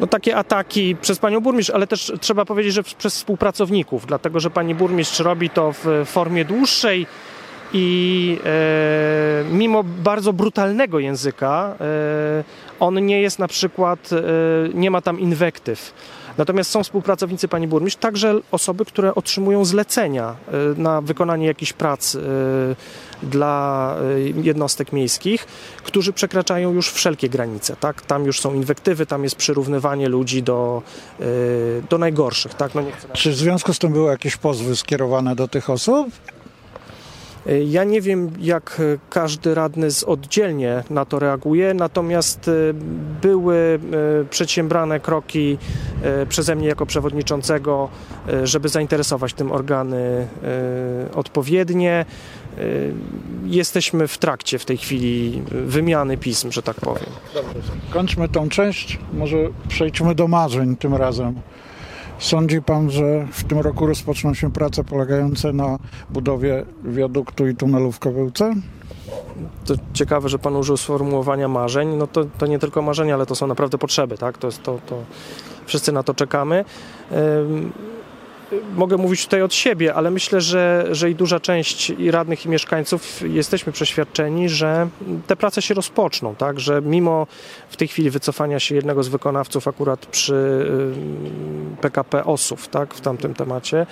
No, 0.00 0.06
takie 0.06 0.36
ataki 0.36 0.96
przez 1.00 1.18
panią 1.18 1.40
burmistrz, 1.40 1.70
ale 1.70 1.86
też 1.86 2.12
trzeba 2.20 2.44
powiedzieć, 2.44 2.74
że 2.74 2.82
przez 2.82 3.14
współpracowników, 3.14 4.06
dlatego 4.06 4.40
że 4.40 4.50
pani 4.50 4.74
burmistrz 4.74 5.20
robi 5.20 5.50
to 5.50 5.72
w 5.72 6.02
formie 6.06 6.44
dłuższej 6.44 7.06
i 7.72 8.38
e, 8.44 9.44
mimo 9.52 9.84
bardzo 9.84 10.32
brutalnego 10.32 10.98
języka, 10.98 11.76
e, 11.80 12.44
on 12.80 13.06
nie 13.06 13.20
jest 13.20 13.38
na 13.38 13.48
przykład, 13.48 14.10
e, 14.12 14.22
nie 14.74 14.90
ma 14.90 15.00
tam 15.00 15.20
inwektyw. 15.20 15.94
Natomiast 16.38 16.70
są 16.70 16.82
współpracownicy 16.82 17.48
pani 17.48 17.68
burmistrz, 17.68 18.00
także 18.00 18.40
osoby, 18.50 18.84
które 18.84 19.14
otrzymują 19.14 19.64
zlecenia 19.64 20.36
e, 20.48 20.80
na 20.80 21.00
wykonanie 21.00 21.46
jakichś 21.46 21.72
prac 21.72 22.14
e, 22.14 22.20
dla 23.22 23.96
e, 24.16 24.20
jednostek 24.20 24.92
miejskich, 24.92 25.46
którzy 25.84 26.12
przekraczają 26.12 26.72
już 26.72 26.90
wszelkie 26.90 27.28
granice. 27.28 27.76
Tak? 27.80 28.02
Tam 28.02 28.24
już 28.24 28.40
są 28.40 28.54
inwektywy, 28.54 29.06
tam 29.06 29.24
jest 29.24 29.36
przyrównywanie 29.36 30.08
ludzi 30.08 30.42
do, 30.42 30.82
do 31.90 31.98
najgorszych. 31.98 32.54
Tak? 32.54 32.74
No 32.74 32.82
Czy 33.12 33.30
w 33.30 33.36
związku 33.36 33.74
z 33.74 33.78
tym 33.78 33.92
były 33.92 34.10
jakieś 34.10 34.36
pozwy 34.36 34.76
skierowane 34.76 35.36
do 35.36 35.48
tych 35.48 35.70
osób? 35.70 36.08
E, 37.46 37.62
Ja 37.64 37.84
nie 37.84 38.00
wiem, 38.00 38.30
jak 38.40 38.80
e, 38.80 38.98
każdy 39.10 39.54
radny 39.54 39.90
z 39.90 40.04
oddzielnie 40.04 40.82
na 40.90 41.04
to 41.04 41.18
reaguje, 41.18 41.74
natomiast 41.74 42.48
e, 42.48 42.52
były 43.22 43.80
przedsiębrane 44.30 45.00
kroki 45.00 45.58
przeze 46.28 46.56
mnie 46.56 46.68
jako 46.68 46.86
przewodniczącego, 46.86 47.88
żeby 48.44 48.68
zainteresować 48.68 49.34
tym 49.34 49.52
organy 49.52 50.26
odpowiednie. 51.14 52.04
Jesteśmy 53.44 54.08
w 54.08 54.18
trakcie 54.18 54.58
w 54.58 54.64
tej 54.64 54.76
chwili 54.76 55.42
wymiany 55.50 56.16
pism, 56.16 56.52
że 56.52 56.62
tak 56.62 56.76
powiem. 56.76 57.06
Kończmy 57.90 58.28
tą 58.28 58.48
część, 58.48 58.98
może 59.12 59.36
przejdźmy 59.68 60.14
do 60.14 60.28
marzeń 60.28 60.76
tym 60.76 60.94
razem. 60.94 61.34
Sądzi 62.20 62.62
pan, 62.62 62.90
że 62.90 63.26
w 63.32 63.44
tym 63.44 63.58
roku 63.58 63.86
rozpoczną 63.86 64.34
się 64.34 64.52
prace 64.52 64.84
polegające 64.84 65.52
na 65.52 65.78
budowie 66.10 66.64
wiaduktu 66.84 67.48
i 67.48 67.56
tunelu 67.56 67.92
w 67.92 67.98
Kobyłce? 67.98 68.54
To 69.64 69.74
ciekawe, 69.92 70.28
że 70.28 70.38
Pan 70.38 70.56
użył 70.56 70.76
sformułowania 70.76 71.48
marzeń. 71.48 71.96
No 71.96 72.06
to, 72.06 72.24
to 72.24 72.46
nie 72.46 72.58
tylko 72.58 72.82
marzenia, 72.82 73.14
ale 73.14 73.26
to 73.26 73.34
są 73.34 73.46
naprawdę 73.46 73.78
potrzeby, 73.78 74.18
tak? 74.18 74.38
To 74.38 74.46
jest 74.46 74.62
to, 74.62 74.78
to 74.86 75.02
wszyscy 75.66 75.92
na 75.92 76.02
to 76.02 76.14
czekamy. 76.14 76.64
Mogę 78.74 78.96
mówić 78.96 79.24
tutaj 79.24 79.42
od 79.42 79.54
siebie, 79.54 79.94
ale 79.94 80.10
myślę, 80.10 80.40
że, 80.40 80.86
że 80.90 81.10
i 81.10 81.14
duża 81.14 81.40
część 81.40 81.90
i 81.90 82.10
radnych 82.10 82.46
i 82.46 82.48
mieszkańców 82.48 83.22
jesteśmy 83.22 83.72
przeświadczeni, 83.72 84.48
że 84.48 84.88
te 85.26 85.36
prace 85.36 85.62
się 85.62 85.74
rozpoczną, 85.74 86.34
tak? 86.34 86.60
Że 86.60 86.82
mimo 86.82 87.26
w 87.68 87.76
tej 87.76 87.88
chwili 87.88 88.10
wycofania 88.10 88.60
się 88.60 88.74
jednego 88.74 89.02
z 89.02 89.08
wykonawców 89.08 89.68
akurat 89.68 90.06
przy 90.06 90.34
ym, 90.34 91.76
PKP 91.80 92.24
Osów, 92.24 92.68
tak? 92.68 92.94
W 92.94 93.00
tamtym 93.00 93.34
temacie, 93.34 93.86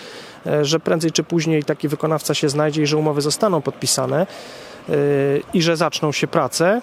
e, 0.47 0.65
że 0.65 0.81
prędzej 0.81 1.13
czy 1.13 1.25
później 1.25 1.65
taki 1.65 1.89
wykonawca 1.89 2.35
się 2.35 2.49
znajdzie 2.49 2.83
i 2.83 2.87
że 2.87 2.97
umowy 2.97 3.21
zostaną 3.21 3.63
podpisane 3.63 4.27
yy, 4.89 4.95
i 5.55 5.63
że 5.63 5.77
zaczną 5.77 6.13
się 6.13 6.27
prace. 6.27 6.81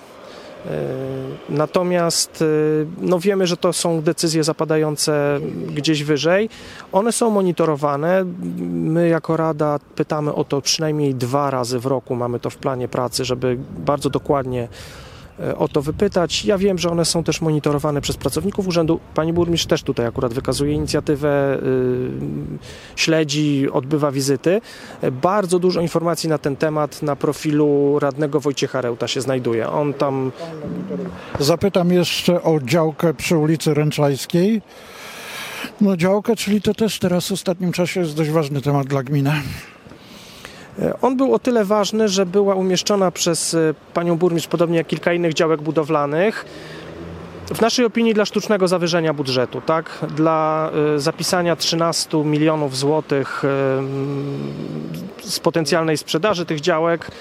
Yy, 0.66 1.36
Natomiast 1.50 2.42
yy, 2.42 2.88
no 3.02 3.20
wiemy, 3.20 3.48
że 3.48 3.58
to 3.58 3.74
są 3.74 4.02
decyzje 4.02 4.44
zapadające 4.44 5.40
gdzieś 5.76 6.04
wyżej. 6.04 6.50
One 6.92 7.12
są 7.12 7.30
monitorowane. 7.30 8.26
My 8.60 9.08
jako 9.08 9.38
Rada 9.38 9.80
pytamy 9.96 10.34
o 10.34 10.44
to 10.44 10.62
przynajmniej 10.62 11.16
dwa 11.16 11.50
razy 11.50 11.80
w 11.80 11.86
roku. 11.86 12.16
Mamy 12.16 12.40
to 12.40 12.50
w 12.50 12.58
planie 12.58 12.88
pracy, 12.88 13.26
żeby 13.26 13.58
bardzo 13.86 14.10
dokładnie 14.10 14.64
e, 14.64 15.05
o 15.58 15.68
to 15.68 15.82
wypytać. 15.82 16.46
Ja 16.46 16.58
wiem, 16.58 16.78
że 16.78 16.90
one 16.90 17.06
są 17.06 17.24
też 17.24 17.42
monitorowane 17.42 18.02
przez 18.02 18.18
pracowników 18.18 18.68
urzędu. 18.68 19.00
Pani 19.14 19.34
burmistrz 19.34 19.66
też 19.66 19.84
tutaj 19.84 20.06
akurat 20.06 20.34
wykazuje 20.34 20.74
inicjatywę, 20.74 21.58
y, 21.64 22.10
śledzi, 22.96 23.68
odbywa 23.72 24.12
wizyty. 24.12 24.62
E, 25.02 25.12
Bardzo 25.12 25.60
dużo 25.60 25.82
informacji 25.82 26.30
na 26.30 26.38
ten 26.38 26.56
temat 26.56 27.02
na 27.02 27.16
profilu 27.16 28.00
radnego 28.00 28.40
Wojciecha 28.40 28.82
Reuta 28.82 29.08
się 29.08 29.22
znajduje. 29.22 29.70
On 29.70 29.94
tam 29.94 30.32
Zapytam 31.40 31.92
jeszcze 31.92 32.44
o 32.44 32.60
działkę 32.60 33.14
przy 33.14 33.38
ulicy 33.38 33.74
Ręczajskiej. 33.74 34.62
No 35.82 35.98
działkę, 35.98 36.36
czyli 36.36 36.62
to 36.62 36.74
też 36.74 37.00
teraz 37.00 37.28
w 37.28 37.32
ostatnim 37.32 37.72
czasie 37.72 38.00
jest 38.00 38.16
dość 38.16 38.30
ważny 38.30 38.62
temat 38.62 38.88
dla 38.88 39.04
gminy. 39.04 39.32
E, 40.80 41.02
On 41.02 41.18
był 41.18 41.34
o 41.34 41.40
tyle 41.40 41.66
ważny, 41.66 42.10
że 42.10 42.26
była 42.26 42.56
umieszczona 42.56 43.12
przez 43.12 43.54
e, 43.54 43.74
panią 43.94 44.18
burmistrz, 44.18 44.48
podobnie 44.50 44.78
jak 44.78 44.88
kilka 44.88 45.14
innych 45.14 45.34
działek 45.34 45.62
budowlanych, 45.62 46.46
W 47.46 47.62
naszej 47.62 47.86
opinii 47.86 48.14
dla 48.14 48.26
sztucznego 48.26 48.68
zawyżenia 48.68 49.14
budżetu, 49.14 49.62
tak? 49.62 50.06
Dla 50.16 50.72
y, 50.96 51.00
zapisania 51.00 51.56
13 51.56 52.18
milionów 52.18 52.78
złotych 52.78 53.44
z 55.24 55.40
potencjalnej 55.40 55.98
sprzedaży 55.98 56.46
tych 56.46 56.62
działek 56.62 57.12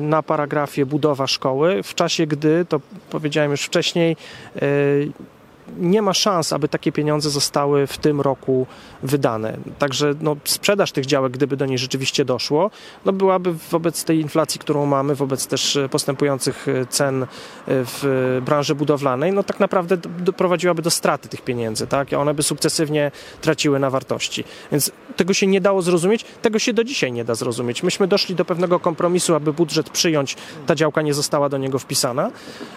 na 0.00 0.22
paragrafie 0.22 0.86
budowa 0.86 1.26
szkoły, 1.26 1.82
w 1.82 1.94
czasie 1.94 2.26
gdy, 2.26 2.66
to 2.68 2.80
powiedziałem 3.10 3.50
już 3.50 3.62
wcześniej, 3.62 4.16
nie 5.78 6.02
ma 6.02 6.14
szans, 6.14 6.52
aby 6.52 6.68
takie 6.68 6.92
pieniądze 6.92 7.30
zostały 7.30 7.86
w 7.86 7.98
tym 7.98 8.20
roku 8.20 8.66
wydane. 9.02 9.56
Także 9.78 10.14
no, 10.20 10.36
sprzedaż 10.44 10.92
tych 10.92 11.06
działek, 11.06 11.32
gdyby 11.32 11.56
do 11.56 11.66
niej 11.66 11.78
rzeczywiście 11.78 12.24
doszło, 12.24 12.70
no, 13.04 13.12
byłaby 13.12 13.52
wobec 13.52 14.04
tej 14.04 14.20
inflacji, 14.20 14.60
którą 14.60 14.86
mamy, 14.86 15.14
wobec 15.14 15.46
też 15.46 15.76
e, 15.76 15.88
postępujących 15.88 16.68
e, 16.68 16.86
cen 16.86 17.22
e, 17.22 17.26
w 17.66 18.40
branży 18.44 18.74
budowlanej, 18.74 19.32
no 19.32 19.42
tak 19.42 19.60
naprawdę 19.60 19.96
doprowadziłaby 19.96 20.82
do 20.82 20.90
straty 20.90 21.28
tych 21.28 21.42
pieniędzy, 21.42 21.86
tak? 21.86 22.12
One 22.12 22.34
by 22.34 22.42
sukcesywnie 22.42 23.10
traciły 23.40 23.78
na 23.78 23.90
wartości. 23.90 24.44
Więc 24.72 24.92
tego 25.18 25.34
się 25.34 25.46
nie 25.46 25.60
dało 25.60 25.82
zrozumieć, 25.82 26.24
tego 26.42 26.58
się 26.58 26.72
do 26.72 26.84
dzisiaj 26.84 27.12
nie 27.12 27.24
da 27.24 27.34
zrozumieć. 27.34 27.82
Myśmy 27.82 28.06
doszli 28.06 28.34
do 28.34 28.44
pewnego 28.44 28.80
kompromisu, 28.80 29.34
aby 29.34 29.52
budżet 29.52 29.90
przyjąć, 29.90 30.36
ta 30.66 30.74
działka 30.74 31.02
nie 31.02 31.14
została 31.14 31.48
do 31.48 31.58
niego 31.58 31.78
wpisana. 31.78 32.30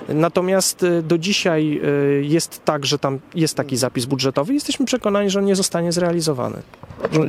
Natomiast 0.09 0.85
do 1.03 1.17
dzisiaj 1.17 1.81
jest 2.21 2.65
tak, 2.65 2.85
że 2.85 2.99
tam 2.99 3.19
jest 3.35 3.55
taki 3.55 3.77
zapis 3.77 4.05
budżetowy. 4.05 4.53
Jesteśmy 4.53 4.85
przekonani, 4.85 5.29
że 5.29 5.39
on 5.39 5.45
nie 5.45 5.55
zostanie 5.55 5.91
zrealizowany. 5.91 6.61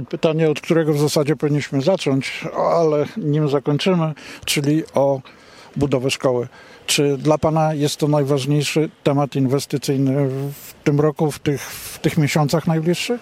Pytanie, 0.08 0.50
od 0.50 0.60
którego 0.60 0.92
w 0.92 0.98
zasadzie 0.98 1.36
powinniśmy 1.36 1.82
zacząć, 1.82 2.44
ale 2.56 3.06
nim 3.16 3.48
zakończymy, 3.48 4.14
czyli 4.44 4.82
o 4.94 5.20
budowę 5.76 6.10
szkoły. 6.10 6.48
Czy 6.86 7.16
dla 7.16 7.38
Pana 7.38 7.74
jest 7.74 7.96
to 7.96 8.08
najważniejszy 8.08 8.90
temat 9.02 9.36
inwestycyjny 9.36 10.28
w 10.28 10.74
tym 10.84 11.00
roku, 11.00 11.30
w 11.30 11.38
tych, 11.38 11.62
w 11.62 11.98
tych 11.98 12.18
miesiącach 12.18 12.66
najbliższych? 12.66 13.20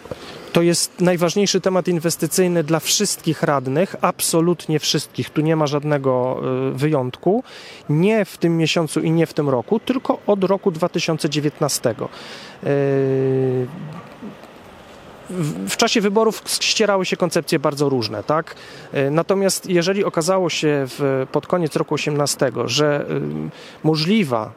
To 0.52 0.62
jest 0.62 1.00
najważniejszy 1.00 1.60
temat 1.60 1.88
inwestycyjny 1.88 2.64
dla 2.64 2.80
wszystkich 2.80 3.42
radnych, 3.42 3.96
absolutnie 4.00 4.78
wszystkich. 4.78 5.30
Tu 5.30 5.40
nie 5.40 5.56
ma 5.56 5.66
żadnego 5.66 6.40
y, 6.70 6.78
wyjątku. 6.78 7.44
Nie 7.88 8.24
w 8.24 8.38
tym 8.38 8.56
miesiącu 8.56 9.00
i 9.00 9.10
nie 9.10 9.26
w 9.26 9.34
tym 9.34 9.48
roku, 9.48 9.80
tylko 9.80 10.18
od 10.26 10.44
roku 10.44 10.70
2019 10.70 11.94
w 15.68 15.76
czasie 15.76 16.00
wyborów 16.00 16.42
ścierały 16.46 17.06
się 17.06 17.16
koncepcje 17.16 17.58
bardzo 17.58 17.88
różne, 17.88 18.22
tak? 18.22 18.54
E, 18.92 19.10
natomiast 19.10 19.66
jeżeli 19.66 20.04
okazało 20.04 20.50
się 20.50 20.86
w, 20.86 21.26
pod 21.32 21.46
koniec 21.46 21.76
roku 21.76 21.94
18, 21.94 22.52
że 22.64 23.06
y, 23.10 23.20
możliwa 23.84 24.52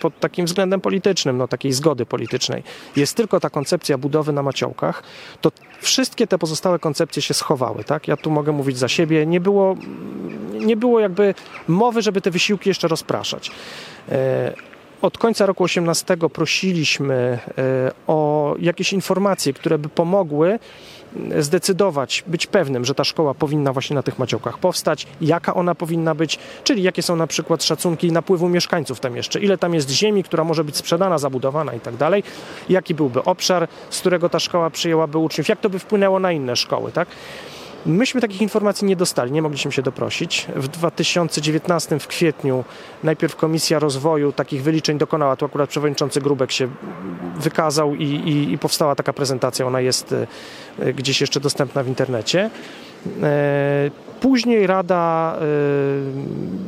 pod 0.00 0.20
takim 0.20 0.46
względem 0.46 0.80
politycznym, 0.80 1.36
no 1.36 1.48
takiej 1.48 1.72
zgody 1.72 2.06
politycznej, 2.06 2.62
jest 2.96 3.16
tylko 3.16 3.40
ta 3.40 3.50
koncepcja 3.50 3.98
budowy 3.98 4.32
na 4.32 4.42
maciołkach, 4.42 5.02
to 5.40 5.52
wszystkie 5.80 6.26
te 6.26 6.38
pozostałe 6.38 6.78
koncepcje 6.78 7.22
się 7.22 7.34
schowały, 7.34 7.84
tak? 7.84 8.08
Ja 8.08 8.16
tu 8.16 8.30
mogę 8.30 8.52
mówić 8.52 8.78
za 8.78 8.88
siebie. 8.88 9.26
Nie 9.26 9.40
było, 9.40 9.76
nie 10.52 10.76
było 10.76 11.00
jakby 11.00 11.34
mowy, 11.68 12.02
żeby 12.02 12.20
te 12.20 12.30
wysiłki 12.30 12.68
jeszcze 12.68 12.88
rozpraszać. 12.88 13.50
Od 15.02 15.18
końca 15.18 15.46
roku 15.46 15.64
18 15.64 16.16
prosiliśmy 16.32 17.38
e, 17.58 17.90
o 18.06 18.54
jakieś 18.58 18.92
informacje, 18.92 19.52
które 19.52 19.78
by 19.78 19.88
pomogły 19.88 20.58
e, 21.30 21.42
zdecydować, 21.42 22.24
być 22.26 22.46
pewnym, 22.46 22.84
że 22.84 22.94
ta 22.94 23.04
szkoła 23.04 23.34
powinna 23.34 23.72
właśnie 23.72 23.94
na 23.96 24.02
tych 24.02 24.18
maciołkach 24.18 24.58
powstać, 24.58 25.06
jaka 25.20 25.54
ona 25.54 25.74
powinna 25.74 26.14
być, 26.14 26.38
czyli 26.64 26.82
jakie 26.82 27.02
są 27.02 27.16
na 27.16 27.26
przykład 27.26 27.64
szacunki 27.64 28.12
napływu 28.12 28.48
mieszkańców 28.48 29.00
tam 29.00 29.16
jeszcze, 29.16 29.40
ile 29.40 29.58
tam 29.58 29.74
jest 29.74 29.90
ziemi, 29.90 30.24
która 30.24 30.44
może 30.44 30.64
być 30.64 30.76
sprzedana, 30.76 31.18
zabudowana 31.18 31.74
i 31.74 31.80
tak 31.80 31.96
dalej, 31.96 32.22
jaki 32.68 32.94
byłby 32.94 33.24
obszar, 33.24 33.68
z 33.90 34.00
którego 34.00 34.28
ta 34.28 34.38
szkoła 34.38 34.70
przyjęłaby 34.70 35.18
uczniów, 35.18 35.48
jak 35.48 35.60
to 35.60 35.70
by 35.70 35.78
wpłynęło 35.78 36.20
na 36.20 36.32
inne 36.32 36.56
szkoły, 36.56 36.92
tak? 36.92 37.08
Myśmy 37.86 38.20
takich 38.20 38.42
informacji 38.42 38.86
nie 38.86 38.96
dostali, 38.96 39.32
nie 39.32 39.42
mogliśmy 39.42 39.72
się 39.72 39.82
doprosić. 39.82 40.46
W 40.56 40.68
2019 40.68 41.98
w 41.98 42.06
kwietniu 42.06 42.64
najpierw 43.04 43.36
Komisja 43.36 43.78
Rozwoju 43.78 44.32
takich 44.32 44.62
wyliczeń 44.62 44.98
dokonała, 44.98 45.36
tu 45.36 45.46
akurat 45.46 45.70
przewodniczący 45.70 46.20
Grubek 46.20 46.52
się 46.52 46.68
wykazał 47.36 47.94
i, 47.94 48.04
i, 48.04 48.52
i 48.52 48.58
powstała 48.58 48.94
taka 48.94 49.12
prezentacja, 49.12 49.66
ona 49.66 49.80
jest 49.80 50.14
e, 50.78 50.92
gdzieś 50.92 51.20
jeszcze 51.20 51.40
dostępna 51.40 51.82
w 51.82 51.88
internecie. 51.88 52.50
E, 53.22 53.90
później 54.20 54.66
Rada 54.66 55.36
e, 55.40 55.44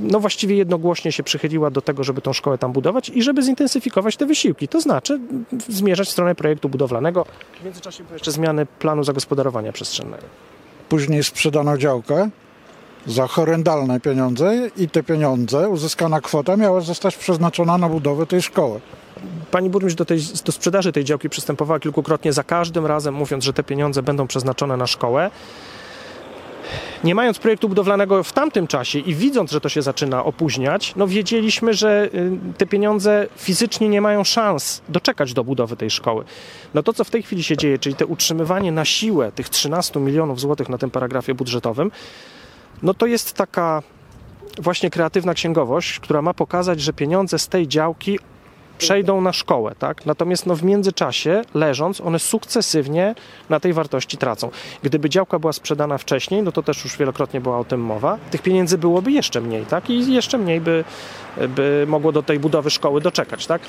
no 0.01 0.21
właściwie 0.21 0.57
jednogłośnie 0.57 1.13
się 1.13 1.23
przychyliła 1.23 1.71
do 1.71 1.83
tego, 1.83 2.05
żeby 2.05 2.21
tą 2.21 2.33
szkołę 2.33 2.59
tam 2.59 2.73
budować 2.73 3.09
i 3.09 3.23
żeby 3.23 3.43
zintensyfikować 3.43 4.17
te 4.17 4.27
wysiłki. 4.27 4.69
To 4.69 4.81
znaczy 4.81 5.21
zmierzać 5.69 6.09
w 6.09 6.11
stronę 6.11 6.35
projektu 6.35 6.69
budowlanego. 6.69 7.27
W 7.61 7.65
międzyczasie 7.65 8.05
jeszcze 8.13 8.33
zmiany 8.33 8.67
planu 8.67 9.05
zagospodarowania 9.05 9.73
przestrzennego. 9.73 10.52
Później 10.93 11.25
sprzedano 11.25 11.79
działkę 11.79 12.31
za 13.07 13.27
horrendalne 13.27 14.01
pieniądze 14.01 14.71
i 14.77 14.89
te 14.89 15.03
pieniądze, 15.03 15.69
uzyskana 15.69 16.21
kwota 16.21 16.57
miała 16.57 16.81
zostać 16.81 17.17
przeznaczona 17.17 17.79
na 17.79 17.89
budowę 17.89 18.27
tej 18.27 18.43
szkoły. 18.43 18.81
Pani 19.51 19.71
burmistrz 19.71 19.99
do, 19.99 20.05
tej, 20.05 20.19
do 20.45 20.53
sprzedaży 20.53 20.93
tej 20.93 21.05
działki 21.05 21.29
przystępowała 21.29 21.81
kilkukrotnie, 21.81 22.33
za 22.33 22.43
każdym 22.43 22.87
razem 22.87 23.15
mówiąc, 23.15 23.45
że 23.45 23.53
te 23.53 23.63
pieniądze 23.63 24.03
będą 24.03 24.27
przeznaczone 24.27 24.77
na 24.77 24.87
szkołę 24.87 25.31
nie 27.05 27.15
mając 27.15 27.39
projektu 27.39 27.69
budowlanego 27.69 28.23
w 28.23 28.33
tamtym 28.33 28.67
czasie 28.67 28.99
i 28.99 29.15
widząc, 29.15 29.51
że 29.51 29.61
to 29.61 29.69
się 29.69 29.83
zaczyna 29.83 30.25
opóźniać, 30.25 30.93
no 30.97 31.07
wiedzieliśmy, 31.07 31.75
że 31.75 32.09
y, 32.15 32.31
te 32.59 32.67
pieniądze 32.67 33.27
fizycznie 33.37 33.89
nie 33.89 34.01
mają 34.01 34.25
szans 34.25 34.83
doczekać 34.89 35.33
do 35.33 35.45
budowy 35.45 35.77
tej 35.77 35.91
szkoły. 35.91 36.25
No 36.75 36.83
to, 36.83 36.93
co 36.93 37.05
w 37.05 37.11
tej 37.11 37.23
chwili 37.23 37.43
się 37.43 37.57
dzieje, 37.57 37.79
czyli 37.79 37.95
te 37.95 38.07
utrzymywanie 38.07 38.73
na 38.73 38.85
siłę 38.85 39.33
tych 39.33 39.49
13 39.49 40.01
milionów 40.01 40.41
złotych 40.41 40.69
na 40.69 40.79
tym 40.79 40.91
paragrafie 40.91 41.35
budżetowym, 41.35 41.91
no 42.83 42.95
to 42.95 43.07
jest 43.07 43.33
taka 43.33 43.83
właśnie 44.59 44.91
kreatywna 44.91 45.35
księgowość, 45.35 46.01
która 46.01 46.23
ma 46.23 46.35
pokazać, 46.35 46.81
że 46.81 46.93
pieniądze 46.93 47.39
z 47.39 47.49
tej 47.49 47.69
działki 47.69 48.19
przejdą 48.79 49.21
na 49.21 49.33
szkołę, 49.33 49.75
tak? 49.79 50.07
Natomiast 50.07 50.47
no, 50.47 50.57
w 50.57 50.63
międzyczasie, 50.63 51.43
leżąc, 51.55 52.01
one 52.01 52.19
sukcesywnie 52.19 53.15
na 53.51 53.61
tej 53.61 53.73
wartości 53.73 54.17
tracą. 54.17 54.51
Gdyby 54.83 55.11
działka 55.11 55.39
była 55.39 55.53
sprzedana 55.53 55.99
wcześniej, 55.99 56.43
no 56.43 56.53
to 56.53 56.63
też 56.63 56.85
już 56.85 56.97
wielokrotnie 56.97 57.41
była 57.41 57.59
o 57.59 57.65
tym 57.65 57.81
mowa, 57.81 58.19
tych 58.31 58.43
pieniędzy 58.43 58.79
byłoby 58.79 59.13
jeszcze 59.13 59.41
mniej, 59.41 59.67
tak? 59.67 59.91
I 59.91 60.13
jeszcze 60.13 60.39
mniej 60.39 60.61
by, 60.61 60.85
by 61.49 61.85
mogło 61.89 62.13
do 62.13 62.23
tej 62.23 62.39
budowy 62.39 62.71
szkoły 62.71 63.01
doczekać, 63.01 63.47
tak? 63.47 63.63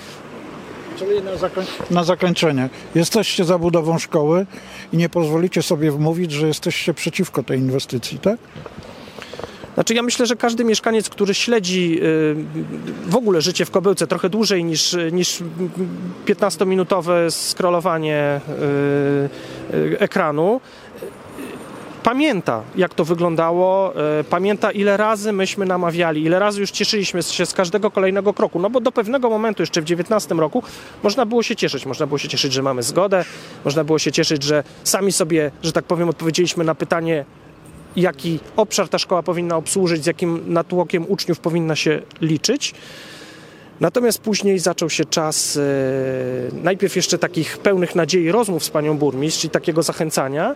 Czyli 0.99 1.21
na, 1.21 1.37
zakoń 1.37 1.65
na 1.91 2.03
zakończenie. 2.03 2.69
Jesteście 2.95 3.45
za 3.45 3.57
budową 3.57 3.99
szkoły 3.99 4.45
i 4.93 4.97
nie 4.97 5.09
pozwolicie 5.09 5.61
sobie 5.61 5.91
wmówić, 5.91 6.31
że 6.31 6.47
jesteście 6.47 6.93
przeciwko 6.93 7.43
tej 7.43 7.59
inwestycji, 7.59 8.19
tak? 8.19 8.37
Znaczy 9.73 9.93
ja 9.93 10.03
myślę, 10.03 10.25
że 10.25 10.35
każdy 10.35 10.63
mieszkaniec, 10.63 11.09
który 11.09 11.33
śledzi 11.33 11.99
y, 12.03 12.35
w 13.05 13.15
ogóle 13.15 13.41
życie 13.41 13.65
w 13.65 13.71
Kobyłce 13.71 14.07
trochę 14.07 14.29
dłużej 14.29 14.63
niż, 14.63 14.97
niż 15.11 15.43
15-minutowe 16.25 17.31
scrollowanie 17.31 18.41
y, 19.71 19.75
y, 19.77 19.99
ekranu, 19.99 20.61
pamięta, 22.03 22.61
jak 22.75 22.93
to 22.93 23.05
wyglądało, 23.05 23.93
pamięta, 24.29 24.71
ile 24.71 24.97
razy 24.97 25.33
myśmy 25.33 25.65
namawiali, 25.65 26.23
ile 26.23 26.39
razy 26.39 26.61
już 26.61 26.71
cieszyliśmy 26.71 27.23
się 27.23 27.45
z 27.45 27.53
każdego 27.53 27.91
kolejnego 27.91 28.33
kroku. 28.33 28.59
No 28.59 28.69
bo 28.69 28.79
do 28.79 28.91
pewnego 28.91 29.29
momentu, 29.29 29.61
jeszcze 29.61 29.81
w 29.81 29.85
19 29.85 30.35
roku, 30.35 30.63
można 31.03 31.25
było 31.25 31.43
się 31.43 31.55
cieszyć. 31.55 31.85
Można 31.85 32.07
było 32.07 32.17
się 32.17 32.27
cieszyć, 32.27 32.53
że 32.53 32.61
mamy 32.61 32.83
zgodę, 32.83 33.25
można 33.65 33.83
było 33.83 33.99
się 33.99 34.11
cieszyć, 34.11 34.43
że 34.43 34.63
sami 34.83 35.11
sobie, 35.11 35.51
że 35.63 35.71
tak 35.71 35.85
powiem, 35.85 36.09
odpowiedzieliśmy 36.09 36.63
na 36.63 36.75
pytanie, 36.75 37.25
jaki 37.95 38.39
obszar 38.55 38.89
ta 38.89 38.97
szkoła 38.97 39.23
powinna 39.23 39.55
obsłużyć, 39.57 40.03
z 40.03 40.05
jakim 40.05 40.41
natłokiem 40.47 41.05
uczniów 41.07 41.39
powinna 41.39 41.75
się 41.75 42.01
liczyć. 42.21 42.73
Natomiast 43.79 44.21
później 44.21 44.59
zaczął 44.59 44.89
się 44.89 45.05
czas 45.05 45.57
e, 45.57 45.61
najpierw 46.63 46.95
jeszcze 46.95 47.17
takich 47.17 47.57
pełnych 47.57 47.95
nadziei 47.95 48.31
rozmów 48.31 48.63
z 48.63 48.69
panią 48.69 48.97
burmistrz, 48.97 49.41
czyli 49.41 49.51
takiego 49.51 49.83
zachęcania, 49.83 50.55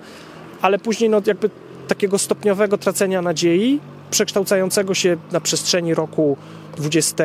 ale 0.61 0.79
później 0.79 1.09
no, 1.09 1.21
jakby 1.25 1.49
takiego 1.87 2.17
stopniowego 2.17 2.77
tracenia 2.77 3.21
nadziei, 3.21 3.79
przekształcającego 4.11 4.93
się 4.93 5.17
na 5.31 5.41
przestrzeni 5.41 5.93
roku 5.93 6.37
20, 6.77 7.23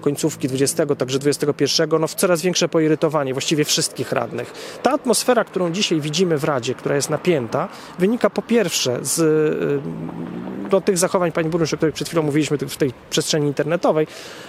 końcówki 0.00 0.48
20, 0.48 0.86
także 0.86 1.18
21, 1.18 2.00
no 2.00 2.06
w 2.06 2.14
coraz 2.14 2.42
większe 2.42 2.68
poirytowanie 2.68 3.32
właściwie 3.32 3.64
wszystkich 3.64 4.12
radnych. 4.12 4.52
Ta 4.82 4.90
atmosfera, 4.90 5.44
którą 5.44 5.72
dzisiaj 5.72 6.00
widzimy 6.00 6.38
w 6.38 6.44
Radzie, 6.44 6.74
która 6.74 6.94
jest 6.94 7.10
napięta, 7.10 7.68
wynika 7.98 8.30
po 8.30 8.42
pierwsze 8.42 8.98
z 9.02 9.18
y, 9.18 10.68
no, 10.72 10.80
tych 10.80 10.98
zachowań 10.98 11.32
pani 11.32 11.48
burmistrz, 11.48 11.74
o 11.74 11.76
których 11.76 11.94
przed 11.94 12.08
chwilą 12.08 12.22
mówiliśmy 12.22 12.58
w 12.58 12.76
tej 12.76 12.92
przestrzeni 13.10 13.46
internetowej, 13.46 14.06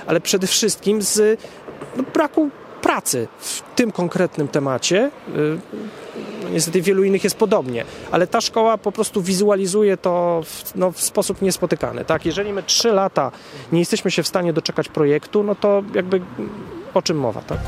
ale 0.07 0.21
przede 0.21 0.47
wszystkim 0.47 1.01
z 1.01 1.39
no, 1.97 2.03
braku 2.13 2.49
pracy 2.81 3.27
w 3.39 3.61
tym 3.75 3.91
konkretnym 3.91 4.47
temacie. 4.47 5.11
Niestety 6.51 6.81
wielu 6.81 7.03
innych 7.03 7.23
jest 7.23 7.37
podobnie, 7.37 7.85
ale 8.11 8.27
ta 8.27 8.41
szkoła 8.41 8.77
po 8.77 8.91
prostu 8.91 9.21
wizualizuje 9.21 9.97
to 9.97 10.41
w, 10.45 10.75
no, 10.75 10.91
w 10.91 11.01
sposób 11.01 11.41
niespotykany. 11.41 12.05
Tak? 12.05 12.25
Jeżeli 12.25 12.53
my 12.53 12.63
trzy 12.63 12.91
lata 12.91 13.31
nie 13.71 13.79
jesteśmy 13.79 14.11
się 14.11 14.23
w 14.23 14.27
stanie 14.27 14.53
doczekać 14.53 14.89
projektu, 14.89 15.43
no 15.43 15.55
to 15.55 15.83
jakby 15.95 16.21
o 16.93 17.01
czym 17.01 17.17
mowa, 17.17 17.41
tak? 17.41 17.59